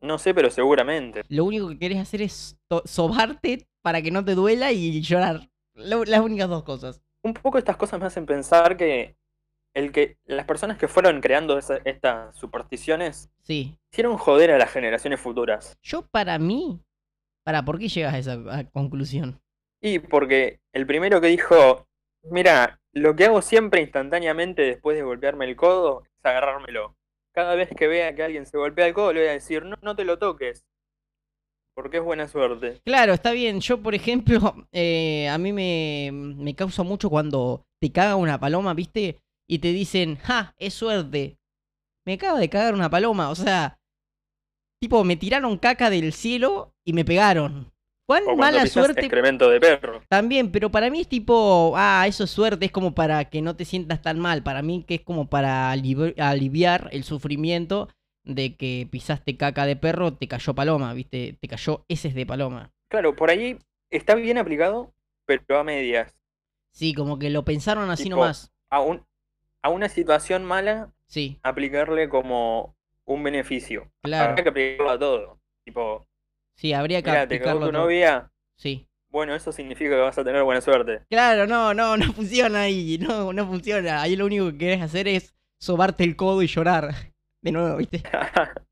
No, 0.00 0.18
sé, 0.18 0.34
pero 0.34 0.50
seguramente. 0.50 1.22
Lo 1.28 1.44
único 1.44 1.68
que 1.68 1.78
querés 1.78 1.98
hacer 1.98 2.22
es 2.22 2.56
sobarte 2.86 3.66
para 3.82 4.02
que 4.02 4.10
no 4.10 4.24
te 4.24 4.34
duela 4.34 4.72
y 4.72 5.00
llorar. 5.00 5.48
Lo- 5.74 6.04
las 6.04 6.20
únicas 6.20 6.48
dos 6.48 6.64
cosas. 6.64 7.02
Un 7.22 7.34
poco 7.34 7.58
estas 7.58 7.76
cosas 7.76 8.00
me 8.00 8.06
hacen 8.06 8.26
pensar 8.26 8.76
que 8.76 9.17
el 9.78 9.92
que 9.92 10.16
las 10.26 10.44
personas 10.46 10.76
que 10.78 10.88
fueron 10.88 11.20
creando 11.20 11.56
esa- 11.58 11.80
estas 11.84 12.36
supersticiones 12.36 13.30
Sí. 13.42 13.78
hicieron 13.92 14.16
joder 14.18 14.50
a 14.50 14.58
las 14.58 14.70
generaciones 14.72 15.20
futuras. 15.20 15.76
Yo 15.82 16.02
para 16.02 16.38
mí... 16.38 16.80
Para, 17.44 17.64
¿por 17.64 17.78
qué 17.78 17.88
llegas 17.88 18.12
a 18.14 18.18
esa 18.18 18.32
a 18.50 18.64
conclusión? 18.64 19.40
Y 19.80 20.00
porque 20.00 20.60
el 20.74 20.86
primero 20.86 21.20
que 21.20 21.28
dijo, 21.28 21.86
mira, 22.24 22.78
lo 22.92 23.16
que 23.16 23.24
hago 23.24 23.40
siempre 23.40 23.80
instantáneamente 23.80 24.62
después 24.62 24.96
de 24.96 25.02
golpearme 25.02 25.46
el 25.46 25.56
codo 25.56 26.02
es 26.04 26.26
agarrármelo. 26.26 26.94
Cada 27.32 27.54
vez 27.54 27.70
que 27.74 27.86
vea 27.86 28.14
que 28.14 28.22
alguien 28.24 28.44
se 28.44 28.58
golpea 28.58 28.86
el 28.86 28.92
codo 28.94 29.12
le 29.14 29.20
voy 29.20 29.28
a 29.30 29.32
decir, 29.32 29.64
no, 29.64 29.76
no 29.80 29.96
te 29.96 30.04
lo 30.04 30.18
toques. 30.18 30.64
Porque 31.74 31.98
es 31.98 32.02
buena 32.02 32.26
suerte. 32.26 32.80
Claro, 32.84 33.12
está 33.12 33.30
bien. 33.30 33.60
Yo, 33.60 33.80
por 33.80 33.94
ejemplo, 33.94 34.54
eh, 34.72 35.28
a 35.28 35.38
mí 35.38 35.52
me, 35.52 36.10
me 36.12 36.54
causa 36.54 36.82
mucho 36.82 37.08
cuando 37.08 37.64
te 37.80 37.92
caga 37.92 38.16
una 38.16 38.38
paloma, 38.40 38.74
¿viste? 38.74 39.20
Y 39.48 39.58
te 39.60 39.72
dicen, 39.72 40.16
¡ja! 40.18 40.54
Es 40.58 40.74
suerte. 40.74 41.38
Me 42.06 42.14
acaba 42.14 42.38
de 42.38 42.48
cagar 42.48 42.74
una 42.74 42.90
paloma. 42.90 43.30
O 43.30 43.34
sea, 43.34 43.78
tipo, 44.80 45.02
me 45.04 45.16
tiraron 45.16 45.58
caca 45.58 45.90
del 45.90 46.12
cielo 46.12 46.74
y 46.84 46.92
me 46.92 47.04
pegaron. 47.04 47.72
¿Cuán 48.06 48.22
O 48.26 48.36
mala 48.36 48.66
suerte? 48.66 49.00
excremento 49.00 49.50
de 49.50 49.60
perro. 49.60 50.02
También, 50.08 50.50
pero 50.50 50.70
para 50.70 50.88
mí 50.88 51.00
es 51.00 51.08
tipo, 51.08 51.74
ah, 51.76 52.06
eso 52.08 52.24
es 52.24 52.30
suerte, 52.30 52.64
es 52.66 52.72
como 52.72 52.94
para 52.94 53.26
que 53.26 53.42
no 53.42 53.54
te 53.54 53.66
sientas 53.66 54.00
tan 54.00 54.18
mal. 54.18 54.42
Para 54.42 54.62
mí 54.62 54.84
que 54.86 54.96
es 54.96 55.00
como 55.02 55.28
para 55.28 55.70
alivi- 55.74 56.18
aliviar 56.18 56.88
el 56.92 57.04
sufrimiento 57.04 57.88
de 58.24 58.56
que 58.56 58.88
pisaste 58.90 59.36
caca 59.36 59.66
de 59.66 59.76
perro, 59.76 60.14
te 60.14 60.26
cayó 60.26 60.54
paloma, 60.54 60.94
¿viste? 60.94 61.36
Te 61.38 61.48
cayó 61.48 61.84
heces 61.88 62.14
de 62.14 62.24
paloma. 62.24 62.72
Claro, 62.90 63.14
por 63.14 63.28
ahí 63.28 63.58
está 63.90 64.14
bien 64.14 64.38
aplicado, 64.38 64.94
pero 65.26 65.58
a 65.58 65.64
medias. 65.64 66.14
Sí, 66.72 66.94
como 66.94 67.18
que 67.18 67.28
lo 67.28 67.44
pensaron 67.44 67.90
así 67.90 68.04
Tipo, 68.04 68.16
nomás. 68.16 68.52
A, 68.70 68.80
un, 68.80 69.04
a 69.62 69.70
una 69.70 69.88
situación 69.88 70.44
mala, 70.44 70.92
Sí, 71.06 71.38
aplicarle 71.42 72.08
como 72.08 72.76
un 73.04 73.22
beneficio. 73.22 73.90
claro. 74.02 74.30
Habría 74.30 74.42
que 74.44 74.50
aplicarlo 74.50 74.90
a 74.90 74.98
todo. 74.98 75.40
Tipo, 75.64 76.06
Sí, 76.54 76.72
habría 76.72 77.02
que 77.02 77.10
mira, 77.10 77.26
te 77.26 77.36
aplicarlo 77.36 77.66
tu 77.66 77.72
todo. 77.72 77.82
novia, 77.84 78.30
Sí. 78.56 78.86
bueno, 79.10 79.34
eso 79.34 79.52
significa 79.52 79.90
que 79.90 80.00
vas 80.00 80.18
a 80.18 80.24
tener 80.24 80.42
buena 80.42 80.60
suerte. 80.60 81.02
Claro, 81.08 81.46
no, 81.46 81.72
no, 81.72 81.96
no 81.96 82.12
funciona 82.12 82.62
ahí. 82.62 82.98
No, 82.98 83.32
no 83.32 83.46
funciona. 83.46 84.02
Ahí 84.02 84.16
lo 84.16 84.26
único 84.26 84.50
que 84.52 84.58
querés 84.58 84.82
hacer 84.82 85.08
es 85.08 85.34
sobarte 85.58 86.04
el 86.04 86.16
codo 86.16 86.42
y 86.42 86.46
llorar. 86.46 86.90
De 87.40 87.52
nuevo, 87.52 87.76
¿viste? 87.78 88.02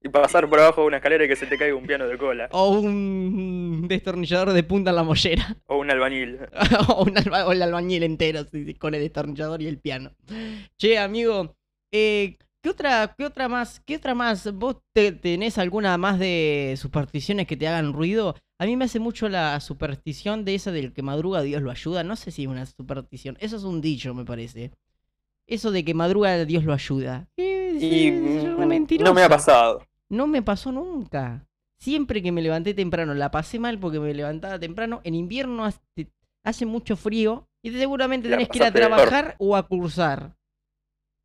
Y 0.00 0.08
pasar 0.10 0.48
por 0.48 0.60
abajo 0.60 0.82
de 0.82 0.86
una 0.86 0.96
escalera 0.98 1.24
y 1.24 1.28
que 1.28 1.34
se 1.36 1.46
te 1.46 1.58
caiga 1.58 1.74
un 1.74 1.84
piano 1.86 2.06
de 2.06 2.16
cola. 2.16 2.48
O 2.52 2.68
un 2.78 3.86
destornillador 3.88 4.52
de 4.52 4.62
punta 4.62 4.90
en 4.90 4.96
la 4.96 5.02
mollera. 5.02 5.56
O 5.66 5.78
un 5.78 5.90
albañil. 5.90 6.38
o, 6.88 7.02
un 7.04 7.16
alba- 7.18 7.46
o 7.46 7.52
el 7.52 7.62
albañil 7.62 8.04
entero 8.04 8.46
con 8.78 8.94
el 8.94 9.00
destornillador 9.00 9.60
y 9.60 9.66
el 9.66 9.78
piano. 9.78 10.12
Che, 10.78 10.98
amigo, 10.98 11.56
eh, 11.92 12.36
¿qué 12.62 12.70
otra, 12.70 13.12
qué 13.18 13.24
otra 13.24 13.48
más? 13.48 13.80
¿Qué 13.80 13.96
otra 13.96 14.14
más? 14.14 14.52
¿Vos 14.54 14.76
te- 14.94 15.10
tenés 15.12 15.58
alguna 15.58 15.98
más 15.98 16.20
de 16.20 16.74
supersticiones 16.78 17.48
que 17.48 17.56
te 17.56 17.66
hagan 17.66 17.92
ruido? 17.92 18.36
A 18.60 18.66
mí 18.66 18.76
me 18.76 18.84
hace 18.84 19.00
mucho 19.00 19.28
la 19.28 19.58
superstición 19.58 20.44
de 20.44 20.54
esa 20.54 20.70
del 20.70 20.92
que 20.92 21.02
madruga 21.02 21.42
Dios 21.42 21.60
lo 21.60 21.72
ayuda. 21.72 22.04
No 22.04 22.14
sé 22.14 22.30
si 22.30 22.42
es 22.44 22.48
una 22.48 22.66
superstición. 22.66 23.36
Eso 23.40 23.56
es 23.56 23.64
un 23.64 23.80
dicho, 23.80 24.14
me 24.14 24.24
parece. 24.24 24.70
Eso 25.48 25.72
de 25.72 25.84
que 25.84 25.94
madruga 25.94 26.44
Dios 26.44 26.62
lo 26.64 26.72
ayuda. 26.74 27.26
Eh, 27.36 27.57
Y 27.80 28.08
es 28.08 29.00
no 29.00 29.14
me 29.14 29.22
ha 29.22 29.28
pasado. 29.28 29.82
No 30.08 30.26
me 30.26 30.42
pasó 30.42 30.72
nunca. 30.72 31.46
Siempre 31.78 32.22
que 32.22 32.32
me 32.32 32.42
levanté 32.42 32.74
temprano, 32.74 33.14
la 33.14 33.30
pasé 33.30 33.58
mal 33.58 33.78
porque 33.78 34.00
me 34.00 34.12
levantaba 34.14 34.58
temprano. 34.58 35.00
En 35.04 35.14
invierno 35.14 35.64
hace, 35.64 35.80
hace 36.44 36.66
mucho 36.66 36.96
frío 36.96 37.46
y 37.62 37.70
seguramente 37.70 38.28
La 38.28 38.36
tenés 38.36 38.48
que 38.48 38.58
ir 38.58 38.64
a 38.64 38.72
peor. 38.72 38.86
trabajar 38.88 39.36
o 39.38 39.54
a 39.56 39.66
cursar. 39.68 40.34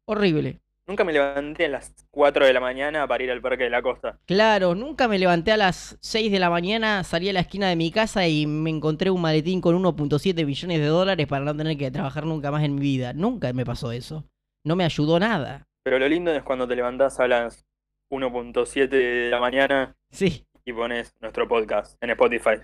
Horrible. 0.05 0.59
Nunca 0.85 1.05
me 1.05 1.13
levanté 1.13 1.65
a 1.65 1.69
las 1.69 1.93
4 2.11 2.45
de 2.45 2.51
la 2.51 2.59
mañana 2.59 3.07
para 3.07 3.23
ir 3.23 3.31
al 3.31 3.41
Parque 3.41 3.63
de 3.63 3.69
la 3.69 3.81
Costa. 3.81 4.19
Claro, 4.25 4.75
nunca 4.75 5.07
me 5.07 5.17
levanté 5.17 5.53
a 5.53 5.57
las 5.57 5.97
6 6.01 6.29
de 6.29 6.39
la 6.39 6.49
mañana, 6.49 7.05
salí 7.05 7.29
a 7.29 7.33
la 7.33 7.39
esquina 7.39 7.69
de 7.69 7.77
mi 7.77 7.89
casa 7.89 8.27
y 8.27 8.45
me 8.45 8.69
encontré 8.69 9.09
un 9.09 9.21
maletín 9.21 9.61
con 9.61 9.81
1.7 9.81 10.45
millones 10.45 10.79
de 10.79 10.85
dólares 10.87 11.25
para 11.25 11.45
no 11.45 11.55
tener 11.55 11.77
que 11.77 11.89
trabajar 11.89 12.25
nunca 12.25 12.51
más 12.51 12.63
en 12.63 12.75
mi 12.75 12.81
vida. 12.81 13.13
Nunca 13.13 13.53
me 13.53 13.65
pasó 13.65 13.93
eso. 13.93 14.25
No 14.65 14.75
me 14.75 14.83
ayudó 14.83 15.19
nada. 15.19 15.67
Pero 15.83 15.99
lo 15.99 16.07
lindo 16.07 16.31
es 16.33 16.43
cuando 16.43 16.67
te 16.67 16.75
levantás 16.75 17.19
a 17.19 17.27
las 17.27 17.65
1.7 18.09 18.87
de 18.87 19.29
la 19.29 19.39
mañana 19.39 19.95
Sí. 20.11 20.45
y 20.65 20.71
pones 20.71 21.13
nuestro 21.19 21.47
podcast 21.47 22.01
en 22.01 22.11
Spotify. 22.11 22.61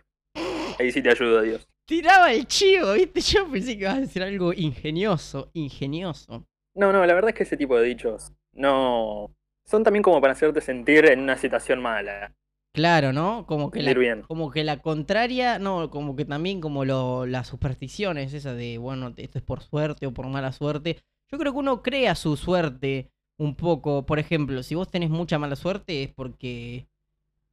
Ahí 0.79 0.91
sí 0.91 1.01
te 1.01 1.09
ayuda 1.09 1.41
Dios. 1.41 1.67
Tiraba 1.85 2.31
el 2.31 2.47
chivo, 2.47 2.93
¿viste? 2.93 3.19
Yo 3.19 3.49
pensé 3.51 3.77
que 3.77 3.83
ibas 3.83 3.97
a 3.97 4.01
decir 4.01 4.23
algo 4.23 4.53
ingenioso, 4.53 5.49
ingenioso. 5.53 6.45
No, 6.75 6.93
no, 6.93 7.05
la 7.05 7.13
verdad 7.13 7.29
es 7.31 7.35
que 7.35 7.43
ese 7.43 7.57
tipo 7.57 7.77
de 7.77 7.87
dichos 7.87 8.31
no... 8.53 9.31
Son 9.65 9.83
también 9.83 10.01
como 10.01 10.21
para 10.21 10.33
hacerte 10.33 10.61
sentir 10.61 11.05
en 11.05 11.19
una 11.19 11.37
situación 11.37 11.81
mala. 11.81 12.33
Claro, 12.73 13.11
¿no? 13.11 13.45
Como 13.45 13.69
que 13.69 13.81
la, 13.81 13.93
bien. 13.93 14.21
como 14.23 14.49
que 14.51 14.63
la 14.63 14.77
contraria, 14.81 15.59
no, 15.59 15.89
como 15.89 16.15
que 16.15 16.25
también 16.25 16.61
como 16.61 16.85
lo, 16.85 17.25
las 17.25 17.47
supersticiones, 17.47 18.33
esa 18.33 18.53
de, 18.53 18.77
bueno, 18.77 19.13
esto 19.17 19.37
es 19.37 19.43
por 19.43 19.61
suerte 19.61 20.07
o 20.07 20.13
por 20.13 20.27
mala 20.27 20.51
suerte. 20.51 20.97
Yo 21.31 21.37
creo 21.37 21.53
que 21.53 21.59
uno 21.59 21.81
crea 21.83 22.15
su 22.15 22.35
suerte 22.37 23.11
un 23.37 23.55
poco. 23.55 24.05
Por 24.05 24.19
ejemplo, 24.19 24.63
si 24.63 24.75
vos 24.75 24.89
tenés 24.89 25.09
mucha 25.09 25.37
mala 25.39 25.55
suerte 25.55 26.03
es 26.03 26.09
porque, 26.13 26.87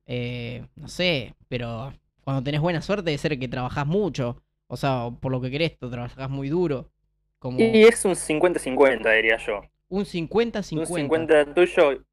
eh, 0.07 0.67
no 0.77 0.89
sé, 0.89 1.35
pero 1.49 1.93
cuando 2.23 2.43
tenés 2.43 2.61
buena 2.61 2.83
suerte 2.83 3.07
debe 3.11 3.19
ser 3.19 3.39
que 3.39 3.49
trabajás 3.49 3.87
mucho. 3.87 4.43
O 4.69 4.77
sea, 4.77 5.11
por 5.21 5.31
lo 5.31 5.41
que 5.41 5.51
querés, 5.51 5.79
tú 5.79 5.91
trabajás 5.91 6.31
muy 6.31 6.49
duro. 6.49 6.91
Como 7.39 7.59
Y 7.59 7.85
es 7.85 8.05
un 8.05 8.17
50-50, 8.17 9.15
diría 9.15 9.37
yo. 9.37 9.63
un 9.89 10.05
50-50. 10.05 10.81
Un 10.81 10.87
50 10.87 11.55
tuyo 11.55 12.05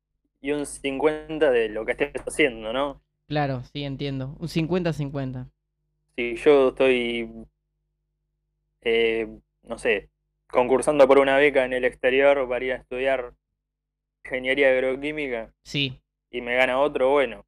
y 0.41 0.51
un 0.51 0.65
50 0.65 1.49
de 1.49 1.69
lo 1.69 1.85
que 1.85 1.93
estés 1.93 2.11
haciendo, 2.27 2.73
¿no? 2.73 3.01
Claro, 3.27 3.63
sí, 3.71 3.83
entiendo. 3.83 4.35
Un 4.39 4.49
50-50. 4.49 5.49
Si 6.15 6.35
yo 6.35 6.69
estoy, 6.69 7.27
eh, 8.81 9.27
no 9.63 9.77
sé, 9.77 10.09
concursando 10.53 11.07
por 11.07 11.19
una 11.19 11.37
beca 11.37 11.65
en 11.65 11.73
el 11.73 11.85
exterior 11.85 12.47
para 12.47 12.63
ir 12.65 12.73
a 12.73 12.77
estudiar 12.77 13.33
ingeniería 14.25 14.69
agroquímica 14.71 15.51
Sí, 15.63 15.99
y 16.31 16.41
me 16.41 16.55
gana 16.55 16.79
otro, 16.79 17.11
bueno, 17.11 17.45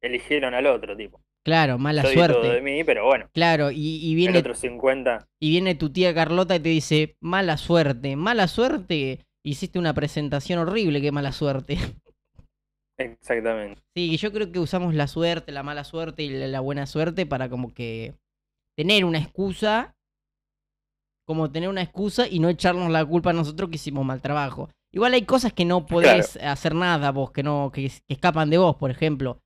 eligieron 0.00 0.54
al 0.54 0.66
otro 0.66 0.96
tipo. 0.96 1.20
claro, 1.44 1.78
mala 1.78 2.02
Yo 2.02 2.08
di 2.10 2.16
todo 2.16 2.42
suerte. 2.42 2.48
de 2.54 2.60
mí, 2.62 2.84
pero 2.84 3.06
bueno, 3.06 3.28
Claro, 3.32 3.70
y, 3.70 3.76
y 3.78 4.10
el 4.12 4.16
viene 4.16 4.38
otro 4.40 4.54
50, 4.54 5.26
Y 5.40 5.50
viene 5.50 5.74
tu 5.74 5.90
tía 5.90 6.14
Carlota 6.14 6.56
y 6.56 6.60
te 6.60 6.68
dice, 6.70 7.16
mala 7.20 7.56
suerte, 7.56 8.16
mala 8.16 8.48
suerte, 8.48 9.20
hiciste 9.44 9.78
una 9.78 9.94
presentación 9.94 10.58
horrible, 10.60 11.00
qué 11.00 11.12
mala 11.12 11.32
suerte. 11.32 11.78
exactamente. 12.98 13.82
Sí, 13.94 14.16
yo 14.18 14.32
creo 14.32 14.52
que 14.52 14.58
usamos 14.58 14.94
la 14.94 15.06
suerte, 15.06 15.52
la 15.52 15.62
mala 15.62 15.84
suerte 15.84 16.22
y 16.22 16.28
la 16.28 16.60
buena 16.60 16.86
suerte 16.86 17.26
para 17.26 17.48
como 17.48 17.72
que 17.72 18.14
tener 18.76 19.04
una 19.06 19.18
excusa, 19.18 19.95
como 21.26 21.50
tener 21.50 21.68
una 21.68 21.82
excusa 21.82 22.26
y 22.28 22.38
no 22.38 22.48
echarnos 22.48 22.90
la 22.90 23.04
culpa 23.04 23.30
a 23.30 23.34
nosotros 23.34 23.68
que 23.68 23.76
hicimos 23.76 24.04
mal 24.04 24.22
trabajo. 24.22 24.70
Igual 24.92 25.12
hay 25.14 25.22
cosas 25.22 25.52
que 25.52 25.64
no 25.64 25.84
podés 25.86 26.36
hacer 26.36 26.74
nada 26.74 27.10
vos, 27.10 27.30
que 27.32 27.42
no, 27.42 27.70
que, 27.72 27.90
que 28.06 28.14
escapan 28.14 28.48
de 28.48 28.58
vos, 28.58 28.76
por 28.76 28.90
ejemplo. 28.90 29.40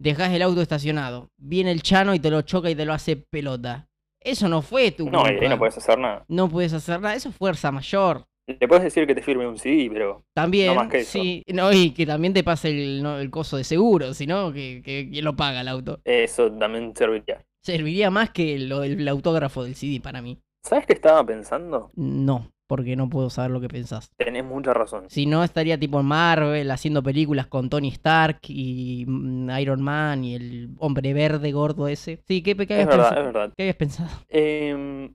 Dejás 0.00 0.32
el 0.32 0.42
auto 0.42 0.60
estacionado, 0.60 1.28
viene 1.38 1.70
el 1.70 1.82
chano 1.82 2.14
y 2.14 2.18
te 2.20 2.30
lo 2.30 2.42
choca 2.42 2.68
y 2.70 2.74
te 2.74 2.84
lo 2.84 2.92
hace 2.92 3.16
pelota. 3.16 3.88
Eso 4.20 4.48
no 4.48 4.62
fue 4.62 4.90
tu 4.90 5.08
No, 5.10 5.24
y 5.26 5.28
ahí 5.28 5.36
culpa. 5.36 5.48
no 5.48 5.58
puedes 5.58 5.76
hacer 5.78 5.98
nada. 5.98 6.24
No 6.28 6.48
puedes 6.48 6.72
hacer 6.72 7.00
nada, 7.00 7.14
eso 7.14 7.28
es 7.28 7.36
fuerza 7.36 7.70
mayor. 7.70 8.24
Le 8.46 8.68
puedes 8.68 8.84
decir 8.84 9.06
que 9.06 9.14
te 9.14 9.22
firme 9.22 9.46
un 9.46 9.56
CD, 9.56 9.88
pero 9.92 10.22
También, 10.34 10.74
más 10.74 10.88
que 10.88 11.00
eso. 11.00 11.12
sí, 11.12 11.42
no, 11.52 11.72
y 11.72 11.92
que 11.92 12.04
también 12.04 12.34
te 12.34 12.42
pase 12.44 12.70
el, 12.70 13.02
no, 13.02 13.18
el 13.18 13.30
coso 13.30 13.56
de 13.56 13.64
seguro, 13.64 14.12
si 14.14 14.26
no, 14.26 14.52
que, 14.52 14.82
que, 14.84 15.08
¿quién 15.10 15.24
lo 15.24 15.34
paga 15.36 15.60
el 15.60 15.68
auto. 15.68 16.00
eso 16.04 16.50
también 16.52 16.94
serviría. 16.96 17.42
Serviría 17.62 18.10
más 18.10 18.30
que 18.30 18.58
lo 18.58 18.80
del 18.80 19.00
el 19.00 19.08
autógrafo 19.08 19.64
del 19.64 19.74
CD 19.76 20.00
para 20.00 20.20
mí. 20.20 20.38
¿Sabes 20.64 20.86
qué 20.86 20.94
estaba 20.94 21.24
pensando? 21.24 21.92
No, 21.94 22.52
porque 22.66 22.96
no 22.96 23.08
puedo 23.08 23.30
saber 23.30 23.50
lo 23.50 23.60
que 23.60 23.68
pensás. 23.68 24.10
Tenés 24.16 24.44
mucha 24.44 24.74
razón. 24.74 25.08
Si 25.08 25.26
no, 25.26 25.44
estaría 25.44 25.78
tipo 25.78 26.00
en 26.00 26.06
Marvel 26.06 26.70
haciendo 26.70 27.02
películas 27.02 27.46
con 27.46 27.70
Tony 27.70 27.88
Stark 27.88 28.40
y 28.48 29.04
mm, 29.06 29.50
Iron 29.60 29.82
Man 29.82 30.24
y 30.24 30.34
el 30.36 30.74
hombre 30.78 31.12
verde 31.14 31.52
gordo 31.52 31.88
ese. 31.88 32.22
Sí, 32.28 32.42
¿qué, 32.42 32.56
qué 32.56 32.74
Es 32.76 32.86
habías 32.86 32.88
verdad, 32.88 33.08
pensado? 33.08 33.18
es 33.18 33.24
verdad. 33.24 33.54
¿Qué 33.56 33.64
habías 33.64 33.76
pensado? 33.76 34.10
Em, 34.28 35.14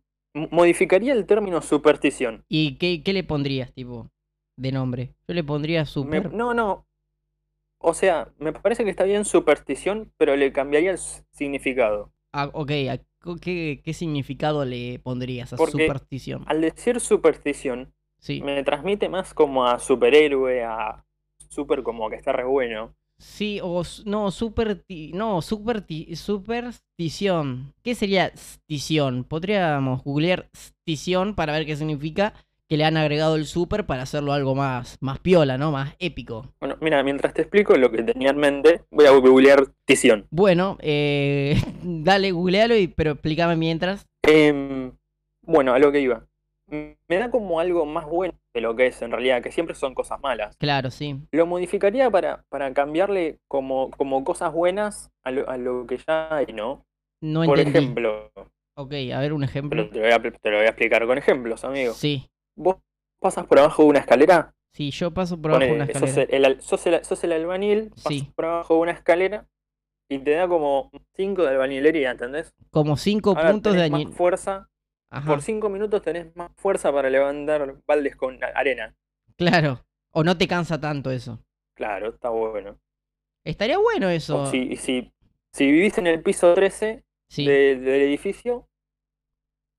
modificaría 0.51 1.13
el 1.13 1.25
término 1.27 1.61
superstición. 1.61 2.45
¿Y 2.47 2.77
qué, 2.77 3.01
qué 3.03 3.13
le 3.13 3.23
pondrías, 3.23 3.73
tipo, 3.73 4.11
de 4.57 4.71
nombre? 4.71 5.15
Yo 5.27 5.33
le 5.33 5.43
pondría 5.43 5.85
Me- 5.99 6.21
super. 6.21 6.31
no, 6.31 6.53
no. 6.53 6.87
O 7.79 7.93
sea, 7.93 8.33
me 8.39 8.53
parece 8.53 8.83
que 8.85 8.89
está 8.91 9.05
bien 9.05 9.25
superstición, 9.25 10.13
pero 10.17 10.35
le 10.37 10.53
cambiaría 10.53 10.91
el 10.91 10.99
significado. 11.31 12.13
Ah, 12.31 12.49
ok, 12.53 12.71
¿a 12.89 12.99
¿qué, 13.41 13.81
¿qué 13.83 13.93
significado 13.93 14.65
le 14.65 14.99
pondrías 14.99 15.53
a 15.53 15.57
Porque 15.57 15.71
superstición? 15.71 16.43
Al 16.47 16.61
decir 16.61 16.99
superstición, 16.99 17.93
Sí. 18.19 18.41
me 18.41 18.63
transmite 18.63 19.09
más 19.09 19.33
como 19.33 19.65
a 19.65 19.79
superhéroe, 19.79 20.63
a 20.63 21.05
super 21.49 21.83
como 21.83 22.09
que 22.09 22.15
está 22.15 22.31
re 22.33 22.43
bueno. 22.45 22.95
Sí, 23.17 23.59
o 23.61 23.83
no, 24.05 24.31
super, 24.31 24.85
no, 25.13 25.41
superti- 25.41 26.15
superstición. 26.15 27.73
¿Qué 27.83 27.93
sería 27.95 28.31
stición? 28.35 29.25
Podríamos 29.25 30.03
googlear 30.03 30.49
stición 30.55 31.35
para 31.35 31.53
ver 31.53 31.65
qué 31.65 31.75
significa 31.75 32.33
que 32.69 32.77
le 32.77 32.85
han 32.85 32.97
agregado 32.97 33.35
el 33.35 33.47
super 33.47 33.85
para 33.87 34.03
hacerlo 34.03 34.31
algo 34.31 34.53
más, 34.53 34.97
más 35.01 35.19
piola, 35.19 35.57
¿no? 35.57 35.71
Más 35.71 35.95
épico. 35.97 36.53
Bueno, 36.59 36.77
mira, 36.81 37.01
mientras 37.03 37.33
te 37.33 37.41
explico 37.41 37.75
lo 37.75 37.91
que 37.91 38.03
tenía 38.03 38.29
en 38.29 38.37
mente, 38.37 38.81
voy 38.91 39.07
a 39.07 39.11
googlear 39.11 39.65
tición. 39.85 40.27
Bueno, 40.29 40.77
eh, 40.81 41.59
dale, 41.83 42.31
googlealo, 42.31 42.77
y, 42.77 42.87
pero 42.87 43.11
explícame 43.13 43.55
mientras. 43.55 44.05
Em, 44.23 44.91
bueno, 45.41 45.73
a 45.73 45.79
lo 45.79 45.91
que 45.91 45.99
iba. 45.99 46.25
Me 46.69 47.17
da 47.17 47.31
como 47.31 47.59
algo 47.59 47.87
más 47.87 48.05
bueno 48.05 48.35
de 48.53 48.61
lo 48.61 48.75
que 48.75 48.85
es 48.87 49.01
en 49.01 49.09
realidad, 49.11 49.41
que 49.41 49.51
siempre 49.51 49.75
son 49.75 49.95
cosas 49.95 50.19
malas. 50.19 50.55
Claro, 50.57 50.91
sí. 50.91 51.19
Lo 51.31 51.47
modificaría 51.47 52.11
para, 52.11 52.43
para 52.49 52.71
cambiarle 52.75 53.39
como, 53.47 53.89
como 53.91 54.23
cosas 54.23 54.53
buenas 54.53 55.09
a 55.23 55.31
lo, 55.31 55.49
a 55.49 55.57
lo 55.57 55.87
que 55.87 55.97
ya 55.97 56.35
hay, 56.35 56.47
¿no? 56.53 56.85
No 57.21 57.43
Por 57.43 57.57
entendí. 57.57 57.79
ejemplo, 57.79 58.31
Ok, 58.75 58.93
a 59.13 59.19
ver 59.19 59.33
un 59.33 59.43
ejemplo. 59.43 59.89
te 59.89 59.97
lo 59.99 60.03
voy 60.05 60.11
a, 60.11 60.19
te 60.21 60.49
lo 60.51 60.57
voy 60.57 60.65
a 60.65 60.69
explicar 60.69 61.05
con 61.07 61.17
ejemplos, 61.17 61.63
amigo. 61.65 61.93
Sí, 61.93 62.29
Vos 62.59 62.77
pasas 63.21 63.45
por 63.47 63.59
abajo 63.59 63.83
de 63.83 63.89
una 63.89 63.99
escalera, 63.99 64.53
sí, 64.73 64.91
yo 64.91 65.13
paso 65.13 65.39
por 65.41 65.51
abajo 65.51 65.65
de 65.65 65.71
una 65.71 65.85
ponele, 65.87 65.99
sos 65.99 66.09
escalera. 66.09 66.37
el, 66.37 66.45
el 66.45 66.61
sos 66.61 66.85
el- 66.87 67.05
sos 67.05 67.23
el 67.23 67.31
albañil, 67.31 67.89
pasas 67.91 68.03
Sí. 68.07 68.33
por 68.35 68.45
abajo 68.45 68.73
de 68.75 68.79
una 68.81 68.91
escalera 68.91 69.47
y 70.09 70.19
te 70.19 70.31
da 70.31 70.47
como 70.47 70.91
5 71.15 71.43
de 71.43 71.49
albañilería, 71.49 72.11
¿entendés? 72.11 72.53
Como 72.71 72.97
cinco 72.97 73.33
Ahora 73.35 73.51
puntos 73.51 73.73
de 73.73 73.79
tenés 73.79 73.91
más 73.91 74.01
añil. 74.01 74.13
fuerza, 74.13 74.69
Ajá, 75.11 75.27
por 75.27 75.41
5 75.41 75.69
minutos 75.69 76.01
tenés 76.01 76.35
más 76.35 76.51
fuerza 76.57 76.91
para 76.91 77.09
levantar 77.09 77.77
baldes 77.87 78.15
con 78.15 78.39
arena. 78.43 78.93
claro. 79.37 79.85
O 80.11 80.23
no 80.23 80.37
te 80.37 80.47
cansa 80.47 80.79
tanto 80.81 81.11
eso. 81.11 81.39
Claro, 81.75 82.09
está 82.09 82.29
bueno. 82.29 82.79
Estaría 83.45 83.77
bueno 83.77 84.07
O 84.07 84.09
eso. 84.09 84.45
si, 84.47 84.75
si, 84.75 85.13
si 85.53 85.71
vivís 85.71 85.97
en 85.99 86.07
el 86.07 86.23
piso 86.23 86.53
13 86.55 87.03
Sí. 87.29 87.45
de- 87.45 87.75
del 87.77 88.01
edificio, 88.01 88.67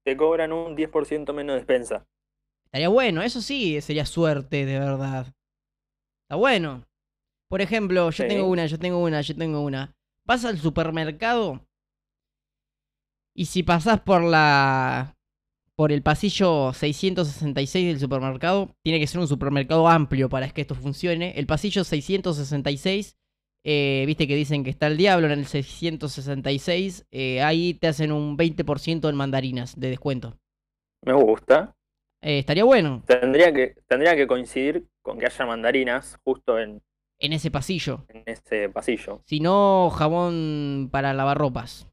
te 0.04 0.16
cobran 0.16 0.52
un 0.52 0.76
10% 0.76 1.32
menos 1.32 1.54
de 1.54 1.58
despensa. 1.58 2.06
Estaría 2.72 2.88
bueno, 2.88 3.22
eso 3.22 3.40
sí 3.42 3.80
sería 3.80 4.06
suerte, 4.06 4.64
de 4.64 4.78
verdad. 4.78 5.26
Está 6.24 6.36
bueno. 6.36 6.86
Por 7.48 7.60
ejemplo, 7.60 8.10
yo 8.10 8.22
Sí. 8.24 8.28
tengo 8.28 8.46
una, 8.48 8.66
yo 8.66 8.78
tengo 8.78 9.02
una, 9.02 9.20
yo 9.22 9.34
tengo 9.36 9.60
una. 9.60 9.96
Vas 10.24 10.44
al 10.44 10.58
supermercado 10.58 11.66
y 13.34 13.46
si 13.46 13.62
pasás 13.62 14.00
por 14.00 14.22
la 14.22 15.16
por 15.76 15.92
el 15.92 16.02
pasillo 16.02 16.72
666 16.74 17.86
del 17.88 17.98
supermercado. 17.98 18.76
Tiene 18.84 19.00
que 19.00 19.06
ser 19.06 19.18
un 19.18 19.26
supermercado 19.26 19.88
amplio 19.88 20.28
para 20.28 20.48
que 20.50 20.60
esto 20.60 20.74
funcione. 20.74 21.32
El 21.38 21.46
pasillo 21.46 21.84
666, 21.84 23.16
eh, 23.64 24.04
viste 24.06 24.28
que 24.28 24.36
dicen 24.36 24.62
que 24.62 24.68
está 24.68 24.88
el 24.88 24.98
diablo 24.98 25.26
en 25.26 25.32
el 25.38 25.46
666. 25.46 27.06
eh, 27.10 27.40
ahí 27.42 27.72
te 27.72 27.88
hacen 27.88 28.12
un 28.12 28.36
20% 28.36 29.08
en 29.08 29.16
mandarinas 29.16 29.74
de 29.80 29.88
descuento. 29.88 30.36
Me 31.02 31.14
gusta. 31.14 31.74
Eh, 32.22 32.38
estaría 32.40 32.64
bueno 32.64 33.02
Tendría 33.06 33.52
que, 33.52 33.74
tendría 33.88 34.14
que 34.14 34.26
coincidir 34.26 34.86
con 35.02 35.18
que 35.18 35.26
haya 35.26 35.46
mandarinas 35.46 36.18
justo 36.22 36.58
en, 36.58 36.82
en 37.18 37.32
ese 37.32 37.50
pasillo. 37.50 38.04
en 38.08 38.22
ese 38.26 38.68
pasillo. 38.68 39.22
Si 39.26 39.40
no, 39.40 39.90
jabón 39.90 40.88
para 40.92 41.12
lavar 41.14 41.38
ropas. 41.38 41.86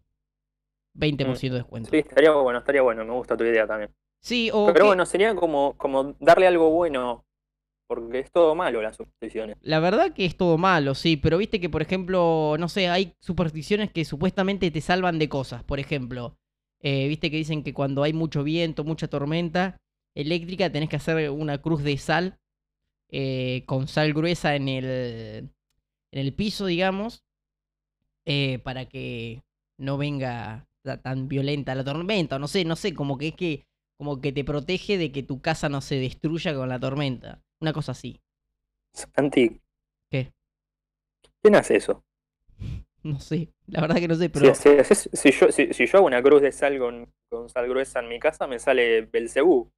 20% 0.93 1.53
de 1.53 1.59
descuento. 1.61 1.89
Sí, 1.91 1.97
estaría 1.97 2.31
bueno, 2.31 2.59
estaría 2.59 2.81
bueno, 2.81 3.05
me 3.05 3.13
gusta 3.13 3.37
tu 3.37 3.43
idea 3.43 3.67
también. 3.67 3.91
Sí, 4.21 4.49
o 4.51 4.65
Pero 4.67 4.79
que- 4.79 4.87
bueno, 4.87 5.05
sería 5.05 5.35
como, 5.35 5.77
como 5.77 6.15
darle 6.19 6.47
algo 6.47 6.71
bueno, 6.71 7.23
porque 7.87 8.19
es 8.19 8.31
todo 8.31 8.55
malo 8.55 8.81
las 8.81 8.97
supersticiones. 8.97 9.57
La 9.61 9.79
verdad 9.79 10.13
que 10.13 10.25
es 10.25 10.35
todo 10.35 10.57
malo, 10.57 10.95
sí, 10.95 11.15
pero 11.17 11.37
viste 11.37 11.59
que, 11.61 11.69
por 11.69 11.81
ejemplo, 11.81 12.55
no 12.59 12.67
sé, 12.67 12.89
hay 12.89 13.13
supersticiones 13.19 13.91
que 13.91 14.05
supuestamente 14.05 14.71
te 14.71 14.81
salvan 14.81 15.19
de 15.19 15.29
cosas. 15.29 15.63
Por 15.63 15.79
ejemplo, 15.79 16.35
eh, 16.81 17.07
viste 17.07 17.29
que 17.31 17.37
dicen 17.37 17.63
que 17.63 17.73
cuando 17.73 18.03
hay 18.03 18.13
mucho 18.13 18.43
viento, 18.43 18.83
mucha 18.83 19.07
tormenta 19.07 19.77
eléctrica, 20.17 20.71
tenés 20.71 20.89
que 20.89 20.97
hacer 20.97 21.29
una 21.31 21.61
cruz 21.61 21.83
de 21.83 21.97
sal 21.97 22.39
eh, 23.11 23.63
con 23.67 23.87
sal 23.87 24.13
gruesa 24.13 24.55
en 24.55 24.69
el, 24.69 24.85
en 24.85 25.51
el 26.11 26.33
piso, 26.33 26.65
digamos, 26.67 27.23
eh, 28.25 28.59
para 28.59 28.85
que 28.85 29.43
no 29.79 29.97
venga 29.97 30.67
ta- 30.83 31.01
tan 31.01 31.27
violenta 31.27 31.75
la 31.75 31.83
tormenta, 31.83 32.39
no 32.39 32.47
sé, 32.47 32.65
no 32.65 32.75
sé, 32.75 32.93
como 32.93 33.17
que 33.17 33.29
es 33.29 33.35
que 33.35 33.65
como 33.97 34.21
que 34.21 34.31
te 34.31 34.43
protege 34.43 34.97
de 34.97 35.11
que 35.11 35.23
tu 35.23 35.41
casa 35.41 35.69
no 35.69 35.81
se 35.81 35.95
destruya 35.95 36.53
con 36.53 36.69
la 36.69 36.79
tormenta. 36.79 37.41
Una 37.59 37.73
cosa 37.73 37.93
así. 37.93 38.21
Santi. 38.93 39.45
¿Qué? 40.09 40.31
¿Quién 41.41 41.55
hace 41.55 41.75
eso? 41.77 42.03
No 43.03 43.19
sé, 43.19 43.53
la 43.67 43.81
verdad 43.81 43.97
que 43.97 44.07
no 44.07 44.15
sé, 44.15 44.29
Si, 44.31 44.53
pero 44.53 44.53
si 44.53 44.95
si 45.13 45.31
yo, 45.31 45.51
si 45.51 45.85
yo 45.87 45.97
hago 45.97 46.07
una 46.07 46.21
cruz 46.21 46.41
de 46.41 46.51
sal 46.51 46.77
con, 46.79 47.11
con 47.29 47.49
sal 47.49 47.67
gruesa 47.67 47.99
en 47.99 48.07
mi 48.09 48.19
casa, 48.19 48.47
me 48.47 48.59
sale 48.59 49.01
Belcebú. 49.01 49.71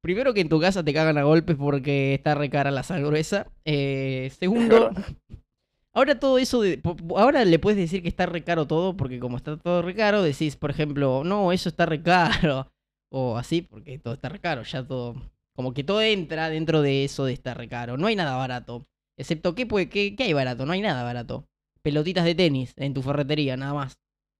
Primero 0.00 0.34
que 0.34 0.40
en 0.40 0.48
tu 0.48 0.60
casa 0.60 0.84
te 0.84 0.94
cagan 0.94 1.18
a 1.18 1.24
golpes 1.24 1.56
porque 1.56 2.14
está 2.14 2.34
re 2.34 2.50
cara 2.50 2.70
la 2.70 2.82
sal 2.82 3.04
gruesa. 3.04 3.46
Eh, 3.64 4.30
segundo, 4.38 4.90
ahora 5.92 6.18
todo 6.18 6.38
eso, 6.38 6.62
de, 6.62 6.80
ahora 7.16 7.44
le 7.44 7.58
puedes 7.58 7.78
decir 7.78 8.02
que 8.02 8.08
está 8.08 8.26
re 8.26 8.42
caro 8.42 8.66
todo 8.66 8.96
porque 8.96 9.20
como 9.20 9.36
está 9.36 9.56
todo 9.56 9.82
re 9.82 9.94
caro, 9.94 10.22
decís, 10.22 10.56
por 10.56 10.70
ejemplo, 10.70 11.22
no, 11.24 11.52
eso 11.52 11.68
está 11.68 11.86
re 11.86 12.02
caro. 12.02 12.70
O 13.12 13.36
así, 13.36 13.62
porque 13.62 13.98
todo 13.98 14.14
está 14.14 14.28
re 14.28 14.38
caro, 14.38 14.62
ya 14.62 14.86
todo, 14.86 15.16
como 15.56 15.74
que 15.74 15.82
todo 15.82 16.00
entra 16.00 16.48
dentro 16.48 16.80
de 16.80 17.02
eso 17.02 17.24
de 17.24 17.32
estar 17.32 17.58
re 17.58 17.66
caro. 17.68 17.96
No 17.96 18.06
hay 18.06 18.14
nada 18.14 18.36
barato. 18.36 18.86
Excepto, 19.18 19.56
¿qué, 19.56 19.66
puede, 19.66 19.88
qué, 19.88 20.14
qué 20.14 20.22
hay 20.22 20.32
barato? 20.32 20.64
No 20.64 20.74
hay 20.74 20.80
nada 20.80 21.02
barato. 21.02 21.44
Pelotitas 21.82 22.24
de 22.24 22.36
tenis 22.36 22.72
en 22.76 22.94
tu 22.94 23.02
ferretería, 23.02 23.56
nada 23.56 23.74
más. 23.74 23.98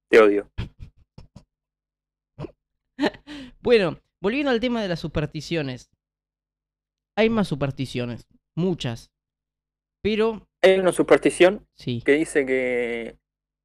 Te 0.09 0.21
odio. 0.21 0.49
Bueno, 3.62 3.99
volviendo 4.21 4.50
al 4.50 4.61
tema 4.61 4.83
de 4.83 4.89
las 4.89 5.00
supersticiones. 5.00 5.91
Hay 7.17 7.29
más 7.31 7.49
supersticiones, 7.49 8.27
muchas. 8.57 9.11
Pero, 10.03 10.47
Hay 10.62 10.79
una 10.79 10.93
superstición 10.93 11.67
sí, 11.75 12.03
que 12.05 12.12
dice 12.12 12.47
que 12.47 13.19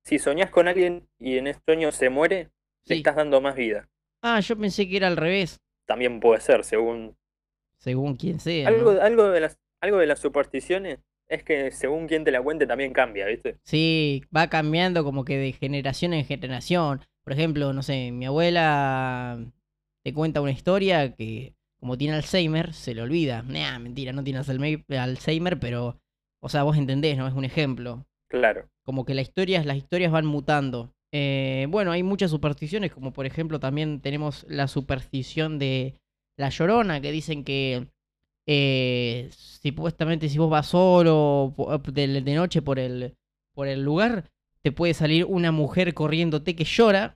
si 0.04 0.20
soñás 0.20 0.52
con 0.52 0.68
alguien 0.68 1.08
y 1.20 1.38
en 1.38 1.48
ese 1.48 1.62
sueño 1.66 1.92
se 1.92 2.10
muere, 2.10 2.52
le 2.86 2.96
sí. 2.96 3.00
estás 3.00 3.16
dando 3.16 3.40
más 3.42 3.56
vida. 3.56 3.90
Ah, 4.22 4.40
yo 4.40 4.58
pensé 4.58 4.88
que 4.90 4.98
era 4.98 5.08
al 5.08 5.18
revés, 5.18 5.62
También 5.88 6.20
puede 6.20 6.42
ser, 6.42 6.64
según. 6.64 7.16
según 7.80 8.16
quien 8.16 8.40
sea. 8.40 8.70
¿no? 8.70 8.76
Algo, 8.78 9.02
algo, 9.02 9.30
de 9.30 9.40
las, 9.40 9.58
algo 9.82 9.98
de 9.98 10.08
las 10.08 10.20
supersticiones 10.20 11.00
es 11.28 11.44
que 11.44 11.72
según 11.72 12.08
quien 12.08 12.24
te 12.24 12.32
la 12.32 12.42
cuente 12.42 12.68
también 12.68 12.92
cambia, 12.94 13.28
¿viste? 13.28 13.58
Sí, 13.64 14.24
va 14.36 14.50
cambiando 14.50 15.04
como 15.04 15.26
que 15.26 15.38
de 15.38 15.54
generación 15.54 16.14
en 16.14 16.26
generación. 16.26 17.02
Por 17.24 17.34
ejemplo, 17.34 17.72
no 17.74 17.82
sé, 17.82 18.12
mi 18.12 18.26
abuela 18.26 19.40
te 20.06 20.14
cuenta 20.14 20.40
una 20.40 20.52
historia 20.52 21.14
que 21.16 21.56
como 21.80 21.98
tiene 21.98 22.14
Alzheimer, 22.16 22.74
se 22.74 22.94
le 22.94 23.02
olvida. 23.02 23.42
Nah, 23.42 23.80
mentira, 23.80 24.14
no 24.14 24.24
tiene 24.24 24.40
Alzheimer, 24.40 25.60
pero, 25.60 26.00
o 26.40 26.50
sea, 26.50 26.64
vos 26.64 26.78
entendés, 26.78 27.18
¿no? 27.18 27.28
Es 27.28 27.34
un 27.34 27.46
ejemplo. 27.46 28.06
Claro. 28.28 28.68
como 28.84 29.06
que 29.06 29.14
las 29.14 29.28
historias, 29.28 29.66
las 29.66 29.78
historias 29.78 30.12
van 30.12 30.26
mutando. 30.26 30.92
Eh, 31.12 31.68
bueno, 31.70 31.92
hay 31.92 32.04
muchas 32.04 32.32
supersticiones, 32.32 32.92
como 32.92 33.14
por 33.14 33.26
ejemplo 33.26 33.60
también 33.60 34.02
tenemos 34.02 34.46
la 34.50 34.68
superstición 34.68 35.58
de 35.58 35.96
la 36.38 36.50
llorona, 36.50 37.02
que 37.02 37.12
dicen 37.12 37.44
que 37.44 37.88
eh, 38.48 39.30
supuestamente 39.32 40.28
si 40.28 40.38
vos 40.38 40.50
vas 40.50 40.68
solo 40.68 41.54
de, 41.92 42.22
de 42.22 42.36
noche 42.36 42.62
por 42.62 42.78
el, 42.78 43.16
por 43.54 43.68
el 43.68 43.84
lugar, 43.84 44.26
te 44.62 44.72
puede 44.72 44.94
salir 44.94 45.26
una 45.26 45.52
mujer 45.52 45.94
corriéndote 45.94 46.56
que 46.56 46.66
llora, 46.66 47.16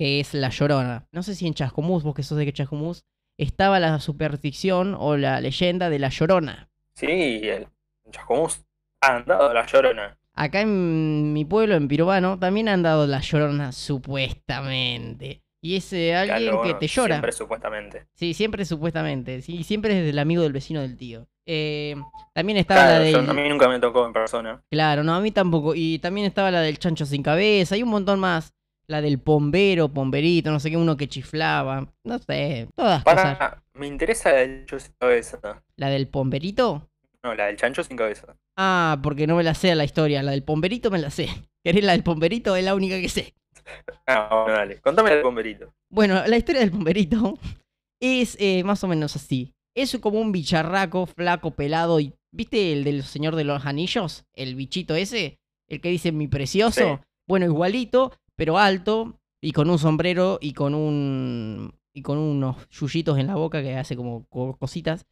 que 0.00 0.18
es 0.18 0.32
la 0.32 0.48
llorona. 0.48 1.06
No 1.12 1.22
sé 1.22 1.34
si 1.34 1.46
en 1.46 1.52
Chascomús, 1.52 2.02
vos 2.04 2.14
que 2.14 2.22
sos 2.22 2.38
de 2.38 2.50
Chascomús, 2.50 3.04
estaba 3.38 3.78
la 3.80 4.00
superstición 4.00 4.96
o 4.98 5.18
la 5.18 5.42
leyenda 5.42 5.90
de 5.90 5.98
la 5.98 6.08
llorona. 6.08 6.70
Sí, 6.94 7.06
el 7.06 7.66
en 8.06 8.10
Chascomús 8.10 8.62
ha 9.02 9.16
andado 9.16 9.52
la 9.52 9.66
llorona. 9.66 10.16
Acá 10.32 10.62
en 10.62 11.34
mi 11.34 11.44
pueblo, 11.44 11.74
en 11.74 11.86
Pirobano, 11.86 12.38
también 12.38 12.70
han 12.70 12.82
dado 12.82 13.06
la 13.06 13.20
llorona, 13.20 13.72
supuestamente. 13.72 15.42
Y 15.62 15.76
es 15.76 15.92
eh, 15.92 16.14
alguien 16.16 16.44
Claro, 16.52 16.62
que 16.62 16.72
te 16.72 16.86
llora. 16.86 17.16
Siempre 17.16 17.32
supuestamente. 17.32 18.06
Sí, 18.14 18.32
siempre 18.32 18.64
supuestamente. 18.64 19.42
Sí, 19.42 19.64
siempre 19.64 19.98
es 19.98 20.06
del 20.06 20.18
amigo 20.18 20.42
del 20.42 20.54
vecino 20.54 20.80
del 20.80 20.96
tío. 20.96 21.26
Eh, 21.44 21.94
también 22.32 22.56
estaba 22.56 22.84
Claro, 22.84 23.04
la 23.04 23.10
yo- 23.10 23.20
del... 23.20 23.28
a 23.30 23.34
mí 23.34 23.48
nunca 23.50 23.68
me 23.68 23.78
tocó 23.78 24.06
en 24.06 24.14
persona. 24.14 24.62
Claro, 24.70 25.04
no, 25.04 25.14
a 25.14 25.20
mí 25.20 25.30
tampoco. 25.30 25.74
Y 25.74 25.98
también 25.98 26.26
estaba 26.26 26.50
la 26.50 26.62
del 26.62 26.78
chancho 26.78 27.04
sin 27.04 27.22
cabeza. 27.22 27.74
Hay 27.74 27.82
un 27.82 27.90
montón 27.90 28.18
más. 28.18 28.54
La 28.90 29.00
del 29.00 29.20
pombero, 29.20 29.88
pomberito, 29.88 30.50
no 30.50 30.58
sé 30.58 30.68
qué, 30.68 30.76
uno 30.76 30.96
que 30.96 31.08
chiflaba. 31.08 31.86
No 32.02 32.18
sé, 32.18 32.66
todas 32.74 33.04
cosas. 33.04 33.38
Me 33.74 33.86
interesa 33.86 34.32
la 34.32 34.38
del 34.38 34.66
chancho 34.66 34.80
sin 34.80 34.94
cabeza. 34.98 35.62
La 35.76 35.90
del 35.90 36.08
pomberito. 36.08 36.90
No, 37.22 37.32
la 37.36 37.46
del 37.46 37.56
chancho 37.56 37.84
sin 37.84 37.96
cabeza. 37.96 38.36
Ah, 38.56 38.98
porque 39.00 39.28
no 39.28 39.36
me 39.36 39.44
la 39.44 39.54
sé 39.54 39.72
la 39.76 39.84
historia. 39.84 40.24
La 40.24 40.32
del 40.32 40.42
pomberito 40.42 40.90
me 40.90 40.98
la 40.98 41.10
sé. 41.10 41.28
¿Querés 41.64 41.84
la 41.84 41.92
del 41.92 42.02
pomberito? 42.02 42.56
Es 42.56 42.64
la 42.64 42.74
única 42.74 43.00
que 43.00 43.08
sé. 43.08 43.34
Ah, 44.08 44.28
bueno, 44.42 44.58
dale. 44.58 44.80
Contame 44.80 45.12
el 45.12 45.22
bomberito. 45.22 45.72
Bueno, 45.88 46.26
la 46.26 46.36
historia 46.36 46.60
del 46.60 46.72
pomberito 46.72 47.38
es 48.00 48.36
eh, 48.40 48.64
más 48.64 48.82
o 48.82 48.88
menos 48.88 49.14
así. 49.14 49.54
Es 49.76 49.96
como 49.98 50.20
un 50.20 50.32
bicharraco, 50.32 51.06
flaco, 51.06 51.52
pelado 51.52 52.00
y... 52.00 52.12
¿Viste 52.32 52.72
el 52.72 52.82
del 52.82 53.04
Señor 53.04 53.36
de 53.36 53.44
los 53.44 53.66
Anillos? 53.66 54.24
El 54.34 54.56
bichito 54.56 54.96
ese, 54.96 55.38
el 55.68 55.80
que 55.80 55.90
dice 55.90 56.10
mi 56.10 56.26
precioso. 56.26 56.96
Sí. 56.96 57.06
Bueno, 57.28 57.46
igualito, 57.46 58.12
pero 58.40 58.56
alto 58.56 59.20
y 59.42 59.52
con 59.52 59.68
un 59.68 59.78
sombrero 59.78 60.38
y 60.40 60.54
con 60.54 60.74
un... 60.74 61.74
y 61.92 62.00
con 62.00 62.16
unos 62.16 62.56
yuyitos 62.70 63.18
en 63.18 63.26
la 63.26 63.34
boca 63.34 63.60
que 63.62 63.76
hace 63.76 63.96
como 63.96 64.24
co- 64.30 64.56
cositas. 64.56 65.04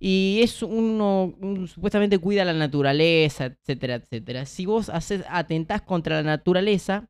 Y 0.00 0.40
es 0.42 0.64
uno, 0.64 1.32
un- 1.40 1.68
supuestamente 1.68 2.18
cuida 2.18 2.44
la 2.44 2.54
naturaleza, 2.54 3.44
etcétera, 3.46 3.94
etcétera. 3.94 4.46
Si 4.46 4.66
vos 4.66 4.88
haces, 4.88 5.22
atentás 5.28 5.82
contra 5.82 6.16
la 6.16 6.24
naturaleza, 6.24 7.08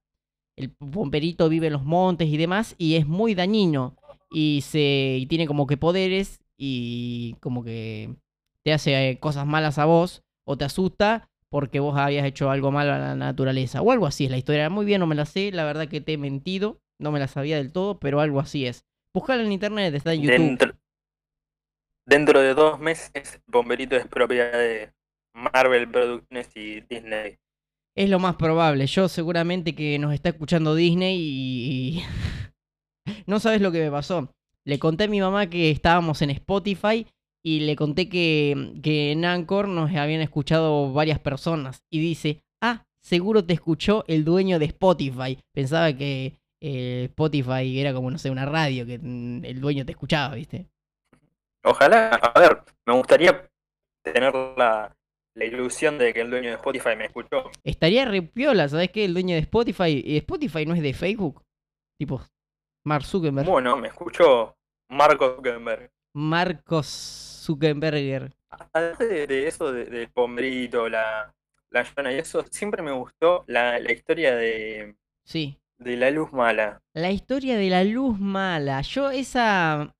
el 0.56 0.70
pomperito 0.72 1.48
vive 1.48 1.68
en 1.68 1.74
los 1.74 1.84
montes 1.84 2.28
y 2.28 2.36
demás, 2.36 2.74
y 2.76 2.96
es 2.96 3.06
muy 3.06 3.34
dañino. 3.34 3.96
Y 4.30 4.60
se 4.62 5.16
y 5.20 5.26
tiene 5.26 5.46
como 5.46 5.66
que 5.66 5.78
poderes 5.78 6.40
y 6.58 7.36
como 7.40 7.64
que 7.64 8.14
te 8.62 8.74
hace 8.74 9.10
eh, 9.10 9.18
cosas 9.18 9.46
malas 9.46 9.78
a 9.78 9.86
vos 9.86 10.22
o 10.44 10.58
te 10.58 10.66
asusta 10.66 11.30
porque 11.52 11.80
vos 11.80 11.98
habías 11.98 12.24
hecho 12.24 12.50
algo 12.50 12.70
malo 12.70 12.94
a 12.94 12.98
la 12.98 13.14
naturaleza. 13.14 13.82
O 13.82 13.92
algo 13.92 14.06
así 14.06 14.24
es 14.24 14.30
la 14.30 14.38
historia. 14.38 14.70
Muy 14.70 14.86
bien, 14.86 15.00
no 15.00 15.06
me 15.06 15.14
la 15.14 15.26
sé. 15.26 15.52
La 15.52 15.64
verdad 15.64 15.86
que 15.86 16.00
te 16.00 16.14
he 16.14 16.16
mentido. 16.16 16.80
No 16.98 17.12
me 17.12 17.20
la 17.20 17.28
sabía 17.28 17.58
del 17.58 17.72
todo, 17.72 18.00
pero 18.00 18.20
algo 18.20 18.40
así 18.40 18.66
es. 18.66 18.86
Buscala 19.14 19.42
en 19.42 19.52
internet, 19.52 19.94
está 19.94 20.14
en 20.14 20.22
YouTube. 20.22 20.38
Dentro, 20.38 20.72
dentro 22.06 22.40
de 22.40 22.54
dos 22.54 22.80
meses, 22.80 23.42
Bomberito 23.46 23.96
es 23.96 24.06
propiedad 24.06 24.52
de 24.52 24.94
Marvel 25.34 25.90
Productions 25.90 26.56
y 26.56 26.80
Disney. 26.80 27.38
Es 27.94 28.08
lo 28.08 28.18
más 28.18 28.36
probable. 28.36 28.86
Yo 28.86 29.10
seguramente 29.10 29.74
que 29.74 29.98
nos 29.98 30.14
está 30.14 30.30
escuchando 30.30 30.74
Disney 30.74 31.18
y... 31.20 31.98
y 31.98 32.02
no 33.26 33.40
sabes 33.40 33.60
lo 33.60 33.72
que 33.72 33.80
me 33.80 33.90
pasó. 33.90 34.32
Le 34.64 34.78
conté 34.78 35.04
a 35.04 35.08
mi 35.08 35.20
mamá 35.20 35.50
que 35.50 35.70
estábamos 35.70 36.22
en 36.22 36.30
Spotify 36.30 37.06
y 37.42 37.60
le 37.60 37.76
conté 37.76 38.08
que, 38.08 38.74
que 38.82 39.12
en 39.12 39.24
Anchor 39.24 39.68
nos 39.68 39.90
habían 39.94 40.20
escuchado 40.20 40.92
varias 40.92 41.18
personas. 41.18 41.82
Y 41.90 42.00
dice, 42.00 42.44
ah, 42.60 42.84
seguro 43.00 43.44
te 43.44 43.54
escuchó 43.54 44.04
el 44.06 44.24
dueño 44.24 44.58
de 44.58 44.66
Spotify. 44.66 45.38
Pensaba 45.52 45.92
que 45.92 46.38
eh, 46.60 47.06
Spotify 47.10 47.80
era 47.80 47.92
como, 47.92 48.10
no 48.10 48.18
sé, 48.18 48.30
una 48.30 48.46
radio, 48.46 48.86
que 48.86 48.98
mm, 48.98 49.44
el 49.44 49.60
dueño 49.60 49.84
te 49.84 49.92
escuchaba, 49.92 50.34
¿viste? 50.34 50.68
Ojalá, 51.64 52.08
a 52.10 52.40
ver, 52.40 52.62
me 52.86 52.94
gustaría 52.94 53.48
tener 54.02 54.34
la, 54.56 54.96
la 55.34 55.44
ilusión 55.44 55.98
de 55.98 56.12
que 56.12 56.20
el 56.20 56.30
dueño 56.30 56.50
de 56.50 56.56
Spotify 56.56 56.96
me 56.96 57.06
escuchó. 57.06 57.50
Estaría 57.64 58.04
re 58.04 58.22
piola, 58.22 58.68
¿sabes 58.68 58.90
qué? 58.90 59.04
El 59.04 59.14
dueño 59.14 59.34
de 59.34 59.40
Spotify. 59.40 60.02
¿y 60.04 60.16
Spotify 60.18 60.66
no 60.66 60.74
es 60.74 60.82
de 60.82 60.92
Facebook? 60.92 61.42
Tipo, 61.98 62.20
Mark 62.84 63.04
Zuckerberg. 63.04 63.48
Bueno, 63.48 63.76
me 63.76 63.88
escuchó 63.88 64.56
Marco 64.88 65.36
Zuckerberg. 65.36 65.90
Marcos 66.14 66.86
Zuckerberger. 67.44 68.32
Además 68.50 68.98
de, 68.98 69.26
de 69.26 69.48
eso, 69.48 69.72
de- 69.72 69.86
del 69.86 70.08
pombrito, 70.10 70.88
la, 70.88 71.34
la 71.70 71.82
llana 71.84 72.12
y 72.12 72.18
eso, 72.18 72.44
siempre 72.50 72.82
me 72.82 72.92
gustó 72.92 73.44
la, 73.46 73.78
la 73.78 73.92
historia 73.92 74.34
de, 74.36 74.94
Sí. 75.24 75.58
de 75.78 75.96
la 75.96 76.10
luz 76.10 76.32
mala. 76.32 76.80
La 76.94 77.10
historia 77.10 77.56
de 77.56 77.70
la 77.70 77.84
luz 77.84 78.18
mala. 78.18 78.80
Yo 78.82 79.10
esa... 79.10 79.94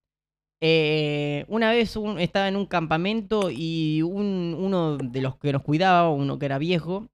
eh, 0.61 1.45
una 1.49 1.71
vez 1.73 1.97
un- 1.97 2.19
estaba 2.21 2.49
en 2.49 2.57
un 2.57 2.67
campamento 2.67 3.51
y 3.51 4.03
un- 4.03 4.57
uno 4.59 4.97
de 4.99 5.21
los 5.23 5.37
que 5.39 5.53
nos 5.53 5.63
cuidaba, 5.63 6.11
uno 6.11 6.39
que 6.39 6.47
era 6.47 6.59
viejo, 6.59 7.09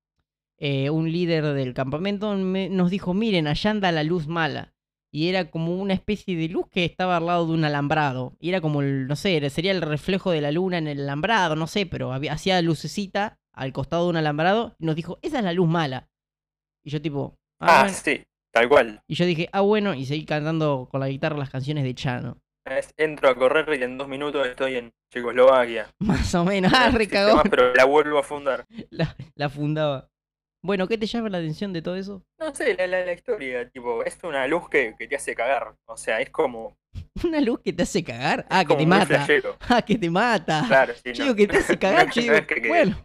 eh, 0.58 0.90
un 0.90 1.11
líder 1.11 1.44
del 1.54 1.72
campamento, 1.74 2.34
me- 2.34 2.68
nos 2.68 2.90
dijo, 2.90 3.14
miren, 3.14 3.46
allá 3.46 3.70
anda 3.70 3.92
la 3.92 4.02
luz 4.04 4.26
mala. 4.26 4.74
Y 5.10 5.28
era 5.28 5.50
como 5.50 5.74
una 5.76 5.94
especie 5.94 6.36
de 6.36 6.48
luz 6.48 6.66
que 6.70 6.84
estaba 6.84 7.16
al 7.16 7.26
lado 7.26 7.46
de 7.46 7.52
un 7.54 7.64
alambrado. 7.64 8.34
Y 8.40 8.50
era 8.50 8.60
como, 8.60 8.82
el, 8.82 9.06
no 9.06 9.16
sé, 9.16 9.48
sería 9.50 9.72
el 9.72 9.80
reflejo 9.82 10.30
de 10.30 10.40
la 10.42 10.52
luna 10.52 10.78
en 10.78 10.86
el 10.86 11.00
alambrado, 11.00 11.56
no 11.56 11.66
sé, 11.66 11.86
pero 11.86 12.12
había, 12.12 12.32
hacía 12.34 12.60
lucecita 12.62 13.38
al 13.54 13.72
costado 13.72 14.04
de 14.04 14.10
un 14.10 14.16
alambrado. 14.18 14.74
Y 14.78 14.84
nos 14.86 14.96
dijo, 14.96 15.18
esa 15.22 15.38
es 15.38 15.44
la 15.44 15.52
luz 15.54 15.68
mala. 15.68 16.08
Y 16.84 16.90
yo 16.90 17.00
tipo, 17.00 17.38
ah, 17.60 17.66
Ah, 17.80 17.82
bueno. 17.84 17.98
sí, 18.04 18.22
tal 18.52 18.68
cual. 18.68 19.00
Y 19.08 19.14
yo 19.14 19.24
dije, 19.24 19.48
ah, 19.52 19.62
bueno, 19.62 19.94
y 19.94 20.04
seguí 20.04 20.24
cantando 20.26 20.88
con 20.90 21.00
la 21.00 21.08
guitarra 21.08 21.36
las 21.38 21.50
canciones 21.50 21.84
de 21.84 21.94
Chano. 21.94 22.36
Es- 22.66 22.92
entro 22.98 23.30
a 23.30 23.34
correr 23.34 23.78
y 23.80 23.82
en 23.82 23.96
dos 23.96 24.08
minutos 24.08 24.46
estoy 24.46 24.76
en 24.76 24.92
Checoslovaquia. 25.10 25.88
Más 26.00 26.34
o 26.34 26.44
menos. 26.44 26.70
Ah, 26.74 26.90
recagó. 26.90 27.42
pero 27.50 27.74
la 27.74 27.84
vuelvo 27.86 28.18
a 28.18 28.22
fundar. 28.22 28.66
La, 28.90 29.16
la 29.36 29.48
fundaba. 29.48 30.10
Bueno, 30.62 30.88
¿qué 30.88 30.98
te 30.98 31.06
llama 31.06 31.28
la 31.28 31.38
atención 31.38 31.72
de 31.72 31.82
todo 31.82 31.96
eso? 31.96 32.22
No 32.38 32.54
sé, 32.54 32.74
la, 32.74 32.86
la, 32.86 33.04
la 33.04 33.12
historia, 33.12 33.68
tipo, 33.68 34.02
es 34.04 34.18
una 34.24 34.46
luz 34.48 34.68
que, 34.68 34.94
que 34.98 35.06
te 35.06 35.16
hace 35.16 35.34
cagar. 35.34 35.74
O 35.86 35.96
sea, 35.96 36.20
es 36.20 36.30
como, 36.30 36.76
¿Una 37.24 37.40
luz 37.40 37.60
que 37.64 37.72
te 37.72 37.82
hace 37.84 38.02
cagar? 38.02 38.46
Ah, 38.50 38.64
que 38.64 38.74
te 38.74 38.86
mata. 38.86 39.26
Ah, 39.68 39.82
que 39.82 39.96
te 39.96 40.10
mata. 40.10 40.64
Claro, 40.66 40.94
sí, 40.94 41.12
no. 41.16 41.24
digo 41.24 41.34
que 41.36 41.46
te 41.46 41.58
hace 41.58 41.78
cagar, 41.78 42.06
no 42.06 42.12
es 42.34 42.46
que- 42.46 42.60
que- 42.62 42.68
bueno. 42.68 43.04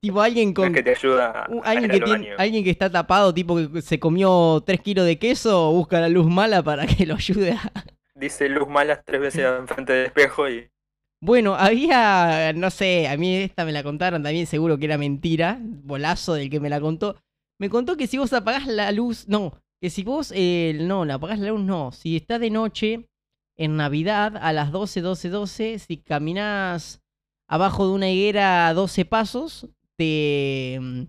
Tipo 0.00 0.22
alguien 0.22 0.54
con... 0.54 0.68
es 0.68 0.72
que 0.72 0.82
te 0.82 0.90
ayuda 0.92 1.30
a, 1.30 1.44
alguien, 1.64 1.90
que 1.90 2.00
tiene, 2.00 2.32
alguien 2.38 2.64
que 2.64 2.70
está 2.70 2.90
tapado, 2.90 3.34
tipo 3.34 3.54
que 3.70 3.82
se 3.82 4.00
comió 4.00 4.62
3 4.64 4.80
kilos 4.80 5.04
de 5.04 5.18
queso, 5.18 5.70
busca 5.72 6.00
la 6.00 6.08
luz 6.08 6.26
mala 6.26 6.62
para 6.62 6.86
que 6.86 7.04
lo 7.04 7.16
ayude 7.16 7.52
a... 7.52 7.70
Dice 8.14 8.48
luz 8.48 8.66
malas 8.66 9.00
tres 9.04 9.20
veces 9.20 9.44
enfrente 9.44 9.92
del 9.92 10.06
espejo 10.06 10.48
y 10.48 10.69
Bueno, 11.22 11.54
había, 11.54 12.52
no 12.54 12.70
sé, 12.70 13.06
a 13.06 13.16
mí 13.18 13.36
esta 13.36 13.66
me 13.66 13.72
la 13.72 13.82
contaron 13.82 14.22
también, 14.22 14.46
seguro 14.46 14.78
que 14.78 14.86
era 14.86 14.96
mentira, 14.96 15.60
bolazo 15.62 16.32
del 16.34 16.48
que 16.48 16.60
me 16.60 16.70
la 16.70 16.80
contó. 16.80 17.16
Me 17.58 17.68
contó 17.68 17.96
que 17.98 18.06
si 18.06 18.16
vos 18.16 18.32
apagás 18.32 18.66
la 18.66 18.90
luz, 18.90 19.28
no, 19.28 19.52
que 19.82 19.90
si 19.90 20.02
vos, 20.02 20.32
eh, 20.34 20.78
no, 20.80 21.04
la 21.04 21.14
apagás 21.14 21.38
la 21.38 21.50
luz, 21.50 21.60
no, 21.60 21.92
si 21.92 22.16
está 22.16 22.38
de 22.38 22.48
noche, 22.48 23.06
en 23.58 23.76
Navidad, 23.76 24.38
a 24.38 24.54
las 24.54 24.72
12, 24.72 25.02
12, 25.02 25.28
12, 25.28 25.78
si 25.78 25.98
caminás 25.98 27.02
abajo 27.46 27.86
de 27.86 27.92
una 27.92 28.10
higuera 28.10 28.68
a 28.68 28.74
12 28.74 29.04
pasos, 29.04 29.68
te, 29.98 30.78
mm, 30.80 31.02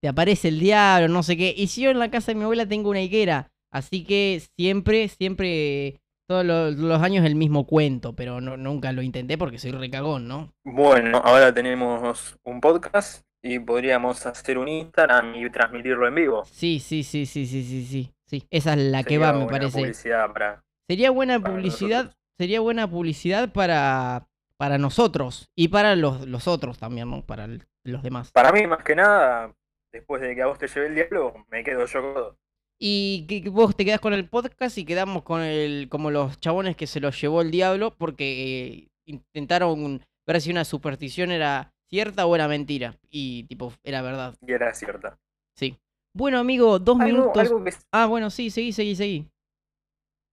te 0.00 0.08
aparece 0.08 0.48
el 0.48 0.60
diablo, 0.60 1.08
no 1.08 1.22
sé 1.22 1.36
qué. 1.36 1.54
Y 1.54 1.66
si 1.66 1.82
yo 1.82 1.90
en 1.90 1.98
la 1.98 2.10
casa 2.10 2.32
de 2.32 2.36
mi 2.36 2.44
abuela 2.44 2.66
tengo 2.66 2.88
una 2.88 3.02
higuera, 3.02 3.52
así 3.70 4.04
que 4.04 4.42
siempre, 4.56 5.08
siempre, 5.08 6.00
todos 6.28 6.44
los, 6.44 6.74
los 6.76 7.00
años 7.02 7.24
el 7.24 7.34
mismo 7.34 7.66
cuento, 7.66 8.14
pero 8.14 8.40
no, 8.40 8.56
nunca 8.56 8.92
lo 8.92 9.02
intenté 9.02 9.38
porque 9.38 9.58
soy 9.58 9.70
recagón, 9.72 10.28
¿no? 10.28 10.52
Bueno, 10.64 11.18
ahora 11.24 11.52
tenemos 11.54 12.38
un 12.44 12.60
podcast 12.60 13.24
y 13.42 13.58
podríamos 13.58 14.26
hacer 14.26 14.58
un 14.58 14.68
Instagram 14.68 15.34
y 15.36 15.48
transmitirlo 15.50 16.06
en 16.06 16.14
vivo. 16.14 16.44
Sí, 16.44 16.80
sí, 16.80 17.02
sí, 17.02 17.24
sí, 17.24 17.46
sí, 17.46 17.64
sí, 17.64 17.86
sí. 17.86 18.12
sí. 18.26 18.44
Esa 18.50 18.74
es 18.74 18.78
la 18.78 19.04
que 19.04 19.16
va, 19.18 19.32
me 19.32 19.46
parece. 19.46 19.78
publicidad 19.80 20.32
para, 20.32 20.62
Sería 20.86 21.10
buena 21.10 21.40
para 21.40 21.54
publicidad, 21.54 21.96
nosotros. 22.04 22.16
sería 22.38 22.60
buena 22.60 22.90
publicidad 22.90 23.52
para, 23.52 24.28
para 24.58 24.76
nosotros 24.76 25.48
y 25.56 25.68
para 25.68 25.96
los, 25.96 26.26
los 26.28 26.46
otros 26.46 26.78
también, 26.78 27.10
¿no? 27.10 27.24
Para 27.24 27.44
el- 27.46 27.64
los 27.84 28.02
demás. 28.02 28.32
Para 28.32 28.52
mí, 28.52 28.66
más 28.66 28.84
que 28.84 28.94
nada, 28.94 29.54
después 29.92 30.20
de 30.20 30.34
que 30.34 30.42
a 30.42 30.46
vos 30.46 30.58
te 30.58 30.66
lleve 30.68 30.88
el 30.88 30.94
diablo, 30.94 31.32
me 31.50 31.64
quedo 31.64 31.86
yo 31.86 32.02
codo. 32.02 32.36
Y 32.80 33.26
que, 33.26 33.48
vos 33.50 33.74
te 33.74 33.84
quedás 33.84 34.00
con 34.00 34.12
el 34.12 34.28
podcast 34.28 34.78
y 34.78 34.84
quedamos 34.84 35.24
con 35.24 35.42
el, 35.42 35.88
como 35.88 36.10
los 36.10 36.38
chabones 36.38 36.76
que 36.76 36.86
se 36.86 37.00
los 37.00 37.20
llevó 37.20 37.42
el 37.42 37.50
diablo 37.50 37.94
porque 37.96 38.84
eh, 38.84 38.88
intentaron 39.04 40.00
ver 40.26 40.40
si 40.40 40.50
una 40.50 40.64
superstición 40.64 41.32
era 41.32 41.72
cierta 41.88 42.26
o 42.26 42.34
era 42.34 42.46
mentira. 42.46 42.96
Y 43.10 43.44
tipo, 43.44 43.72
era 43.82 44.02
verdad. 44.02 44.36
Y 44.46 44.52
era 44.52 44.72
cierta. 44.74 45.18
Sí. 45.56 45.76
Bueno, 46.14 46.38
amigo, 46.38 46.78
dos 46.78 47.00
Algo, 47.00 47.18
minutos. 47.18 47.42
algo 47.42 47.64
que. 47.64 47.74
Ah, 47.92 48.06
bueno, 48.06 48.30
sí, 48.30 48.50
seguí, 48.50 48.72
seguí, 48.72 48.94
seguí. 48.94 49.28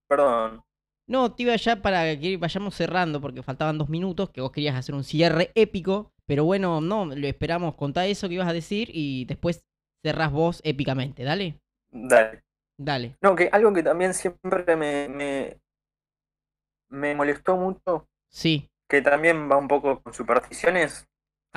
Perdón. 0.08 0.64
No, 1.08 1.34
te 1.34 1.44
iba 1.44 1.56
ya 1.56 1.82
para 1.82 2.20
que 2.20 2.38
vayamos 2.38 2.76
cerrando 2.76 3.22
porque 3.22 3.44
faltaban 3.44 3.78
dos 3.78 3.90
minutos, 3.90 4.32
que 4.32 4.42
vos 4.42 4.52
querías 4.52 4.76
hacer 4.76 4.96
un 4.96 5.04
cierre 5.04 5.52
épico. 5.56 6.12
Pero 6.26 6.44
bueno, 6.44 6.82
no, 6.82 7.06
lo 7.06 7.28
esperamos. 7.28 7.76
Contá 7.76 8.08
eso 8.08 8.28
que 8.28 8.36
ibas 8.36 8.48
a 8.48 8.54
decir 8.54 8.90
y 8.92 9.26
después 9.26 9.64
cerrás 10.04 10.32
vos 10.32 10.62
épicamente. 10.64 11.24
Dale, 11.24 11.60
Dale. 11.98 12.44
dale. 12.78 13.16
No, 13.22 13.36
que 13.36 13.50
algo 13.52 13.72
que 13.74 13.82
también 13.84 14.14
siempre 14.14 14.76
me, 14.76 15.08
me, 15.08 15.60
me 16.90 17.16
molestó 17.16 17.56
mucho, 17.56 18.08
Sí. 18.30 18.70
que 18.90 19.02
también 19.02 19.50
va 19.50 19.58
un 19.58 19.68
poco 19.68 20.02
con 20.02 20.14
supersticiones, 20.14 21.08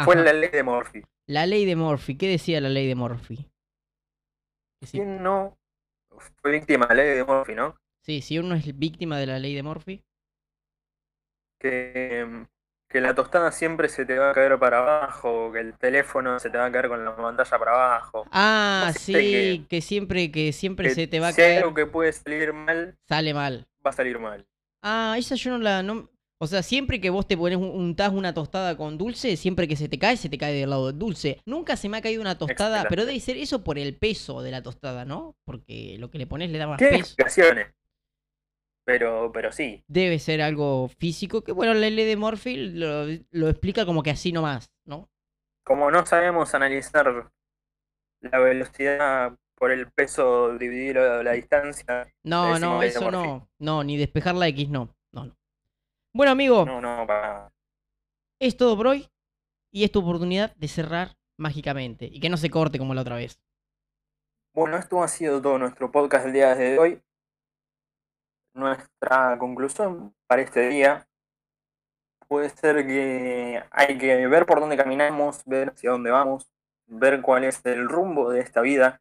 fue 0.04 0.14
la 0.16 0.32
ley 0.32 0.50
de 0.50 0.62
Murphy. 0.62 1.02
La 1.26 1.44
ley 1.44 1.64
de 1.64 1.74
Murphy. 1.74 2.16
¿Qué 2.16 2.28
decía 2.28 2.60
la 2.60 2.68
ley 2.68 2.86
de 2.86 2.94
Murphy? 2.94 3.50
Si- 4.86 4.98
¿Quién 4.98 5.22
no 5.22 5.58
fue 6.40 6.52
víctima 6.52 6.86
de 6.86 6.94
la 6.94 7.02
ley 7.02 7.16
de 7.16 7.24
Murphy, 7.24 7.54
no? 7.54 7.76
Sí, 8.04 8.22
si 8.22 8.38
uno 8.38 8.54
es 8.54 8.78
víctima 8.78 9.18
de 9.18 9.26
la 9.26 9.38
ley 9.40 9.54
de 9.54 9.62
Murphy. 9.64 10.04
Que, 11.60 12.46
que 12.88 13.00
la 13.00 13.14
tostada 13.14 13.52
siempre 13.52 13.88
se 13.88 14.06
te 14.06 14.18
va 14.18 14.30
a 14.30 14.34
caer 14.34 14.58
para 14.58 14.78
abajo, 14.78 15.52
que 15.52 15.60
el 15.60 15.76
teléfono 15.76 16.38
se 16.38 16.50
te 16.50 16.56
va 16.58 16.66
a 16.66 16.72
caer 16.72 16.88
con 16.88 17.04
la 17.04 17.14
pantalla 17.14 17.58
para 17.58 17.72
abajo. 17.72 18.24
Ah, 18.30 18.84
Así 18.88 19.12
sí, 19.12 19.12
que- 19.12 19.66
que 19.68 19.80
siempre, 19.82 20.30
que 20.32 20.52
siempre 20.52 20.88
que 20.88 20.94
se 20.94 21.06
te 21.06 21.20
va 21.20 21.28
a 21.28 21.32
si 21.32 21.36
caer. 21.36 21.58
algo 21.62 21.74
que 21.74 21.86
puede 21.86 22.12
salir 22.12 22.52
mal, 22.52 22.96
Sale 23.06 23.34
mal. 23.34 23.66
va 23.86 23.90
a 23.90 23.92
salir 23.92 24.18
mal. 24.18 24.46
Ah, 24.82 25.16
esa 25.18 25.34
yo 25.34 25.50
no 25.50 25.58
la. 25.58 25.82
No... 25.82 26.08
O 26.40 26.46
sea, 26.46 26.62
siempre 26.62 27.00
que 27.00 27.10
vos 27.10 27.26
te 27.26 27.36
pones 27.36 27.58
un, 27.58 27.64
untás 27.68 28.12
una 28.12 28.32
tostada 28.32 28.76
con 28.76 28.96
dulce, 28.96 29.36
siempre 29.36 29.66
que 29.66 29.74
se 29.74 29.88
te 29.88 29.98
cae, 29.98 30.16
se 30.16 30.28
te 30.28 30.38
cae 30.38 30.54
del 30.54 30.70
lado 30.70 30.86
del 30.86 30.96
dulce. 30.98 31.40
Nunca 31.44 31.76
se 31.76 31.88
me 31.88 31.96
ha 31.96 32.00
caído 32.00 32.22
una 32.22 32.38
tostada, 32.38 32.86
pero 32.88 33.04
debe 33.04 33.18
ser 33.18 33.36
eso 33.36 33.64
por 33.64 33.76
el 33.76 33.96
peso 33.96 34.40
de 34.40 34.52
la 34.52 34.62
tostada, 34.62 35.04
¿no? 35.04 35.34
Porque 35.44 35.96
lo 35.98 36.10
que 36.10 36.18
le 36.18 36.28
pones 36.28 36.50
le 36.50 36.58
da 36.58 36.68
más 36.68 36.78
Tiene 36.78 36.98
peso. 36.98 37.06
explicaciones. 37.06 37.66
Pero, 38.88 39.30
pero 39.34 39.52
sí. 39.52 39.84
Debe 39.86 40.18
ser 40.18 40.40
algo 40.40 40.88
físico, 40.88 41.44
que 41.44 41.52
bueno, 41.52 41.74
la 41.74 41.90
ley 41.90 42.06
de 42.06 42.16
Murphy 42.16 42.56
lo, 42.56 43.04
lo 43.30 43.48
explica 43.50 43.84
como 43.84 44.02
que 44.02 44.08
así 44.08 44.32
nomás, 44.32 44.72
¿no? 44.86 45.10
Como 45.62 45.90
no 45.90 46.06
sabemos 46.06 46.54
analizar 46.54 47.30
la 48.22 48.38
velocidad 48.38 49.36
por 49.56 49.72
el 49.72 49.90
peso 49.90 50.56
dividido 50.56 51.22
la, 51.22 51.32
distancia, 51.32 52.10
No, 52.22 52.58
no, 52.58 52.82
eso 52.82 53.10
no. 53.10 53.50
No, 53.58 53.84
ni 53.84 53.98
despejar 53.98 54.34
la 54.34 54.48
X, 54.48 54.70
no. 54.70 54.96
No, 55.12 55.26
no. 55.26 55.36
Bueno, 56.14 56.32
amigo, 56.32 56.64
no, 56.64 56.80
no, 56.80 57.06
para. 57.06 57.52
es 58.40 58.56
todo 58.56 58.74
por 58.74 58.86
hoy. 58.86 59.06
Y 59.70 59.84
es 59.84 59.92
tu 59.92 59.98
oportunidad 59.98 60.56
de 60.56 60.66
cerrar 60.66 61.18
mágicamente. 61.36 62.08
Y 62.10 62.20
que 62.20 62.30
no 62.30 62.38
se 62.38 62.48
corte 62.48 62.78
como 62.78 62.94
la 62.94 63.02
otra 63.02 63.16
vez. 63.16 63.38
Bueno, 64.54 64.78
esto 64.78 65.02
ha 65.02 65.08
sido 65.08 65.42
todo 65.42 65.58
nuestro 65.58 65.92
podcast 65.92 66.24
del 66.24 66.32
día 66.32 66.54
de 66.54 66.78
hoy. 66.78 67.02
Nuestra 68.58 69.38
conclusión 69.38 70.16
para 70.26 70.42
este 70.42 70.68
día 70.68 71.06
puede 72.26 72.50
ser 72.50 72.84
que 72.88 73.62
hay 73.70 73.98
que 73.98 74.26
ver 74.26 74.46
por 74.46 74.58
dónde 74.58 74.76
caminamos, 74.76 75.44
ver 75.46 75.68
hacia 75.70 75.92
dónde 75.92 76.10
vamos, 76.10 76.50
ver 76.88 77.22
cuál 77.22 77.44
es 77.44 77.64
el 77.64 77.88
rumbo 77.88 78.30
de 78.32 78.40
esta 78.40 78.60
vida. 78.60 79.00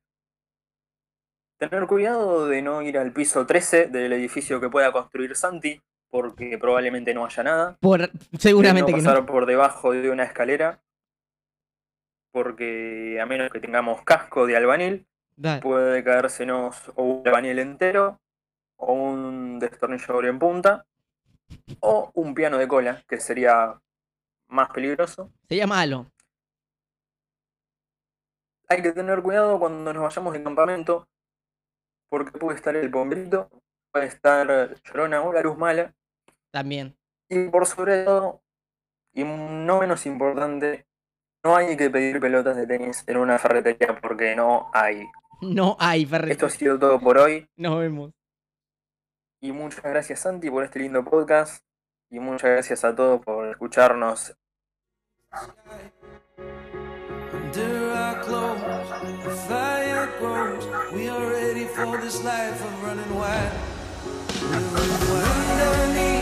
Tener 1.58 1.88
cuidado 1.88 2.48
de 2.48 2.62
no 2.62 2.84
ir 2.84 3.00
al 3.00 3.12
piso 3.12 3.48
13 3.48 3.88
del 3.88 4.14
edificio 4.14 4.62
que 4.62 4.70
pueda 4.70 4.92
construir 4.92 5.36
Santi, 5.36 5.82
porque 6.12 6.60
probablemente 6.60 7.16
no 7.16 7.26
haya 7.26 7.42
nada. 7.42 7.78
Por... 7.82 8.12
Seguramente 8.38 8.92
no 8.92 8.98
que 9.00 9.04
pasar 9.04 9.22
no. 9.22 9.26
por 9.26 9.48
debajo 9.48 9.92
de 9.92 10.12
una 10.12 10.24
escalera, 10.24 10.84
porque 12.32 13.20
a 13.20 13.26
menos 13.26 13.52
que 13.52 13.60
tengamos 13.60 14.04
casco 14.04 14.46
de 14.46 14.56
albanil, 14.56 15.08
puede 15.64 16.04
caérsenos 16.04 16.92
o 16.94 17.04
un 17.04 17.28
albañil 17.28 17.58
entero, 17.58 18.22
o 18.78 18.94
un 18.94 19.60
destornillador 19.60 20.26
en 20.26 20.40
punta, 20.40 20.86
o 21.80 22.12
un 22.14 22.34
piano 22.34 22.58
de 22.58 22.68
cola, 22.68 23.04
que 23.08 23.20
sería 23.20 23.80
más 24.48 24.70
peligroso. 24.70 25.32
Sería 25.48 25.68
malo. 25.68 26.12
Hay 28.70 28.82
que 28.82 28.92
tener 28.92 29.22
cuidado 29.22 29.60
cuando 29.60 29.94
nos 29.94 30.04
vayamos 30.04 30.34
de 30.34 30.44
campamento, 30.44 31.08
porque 32.10 32.38
puede 32.38 32.58
estar 32.58 32.76
el 32.76 32.92
pombrito, 32.92 33.50
puede 33.92 34.08
estar 34.08 34.76
llorona 34.84 35.22
o 35.22 35.32
la 35.34 35.42
luz 35.42 35.58
mala, 35.58 35.94
También. 36.52 36.98
y 37.30 37.48
por 37.50 37.66
sobre 37.66 38.04
todo, 38.04 38.42
y 39.14 39.24
no 39.24 39.80
menos 39.80 40.06
importante, 40.06 40.86
no 41.44 41.56
hay 41.56 41.78
que 41.78 41.90
pedir 41.90 42.20
pelotas 42.20 42.58
de 42.58 42.68
tenis 42.68 43.04
en 43.08 43.18
una 43.18 43.38
ferretería 43.40 44.00
porque 44.02 44.36
no 44.36 44.70
hay. 44.74 45.06
No 45.40 45.78
hay 45.80 46.04
ferretería. 46.04 46.34
Esto 46.34 46.46
ha 46.48 46.50
sido 46.50 46.80
todo 46.80 47.00
por 47.00 47.20
hoy. 47.20 47.48
Nos 47.58 47.78
vemos. 47.78 48.12
Y 49.40 49.52
muchas 49.52 49.84
gracias 49.84 50.22
Santi 50.22 50.50
por 50.50 50.64
este 50.64 50.80
lindo 50.80 51.04
podcast. 51.04 51.64
Y 52.10 52.20
muchas 52.20 52.50
gracias 52.50 52.84
a 52.84 52.96
todos 52.96 53.22
por 53.24 53.48
escucharnos. 53.48 54.36
Under 57.34 57.92
our 57.94 58.22
clothes, 58.24 58.90
the 59.24 59.30
fire 59.48 60.10
grows. 60.20 60.66
We 60.94 61.10
are 61.10 61.30
ready 61.30 61.66
for 61.66 61.98
this 62.02 62.24
life 62.24 62.64
of 62.64 62.84
running 62.84 63.16
wild. 63.16 63.52
We're 64.42 64.60
running 64.72 65.10
wild. 65.10 66.17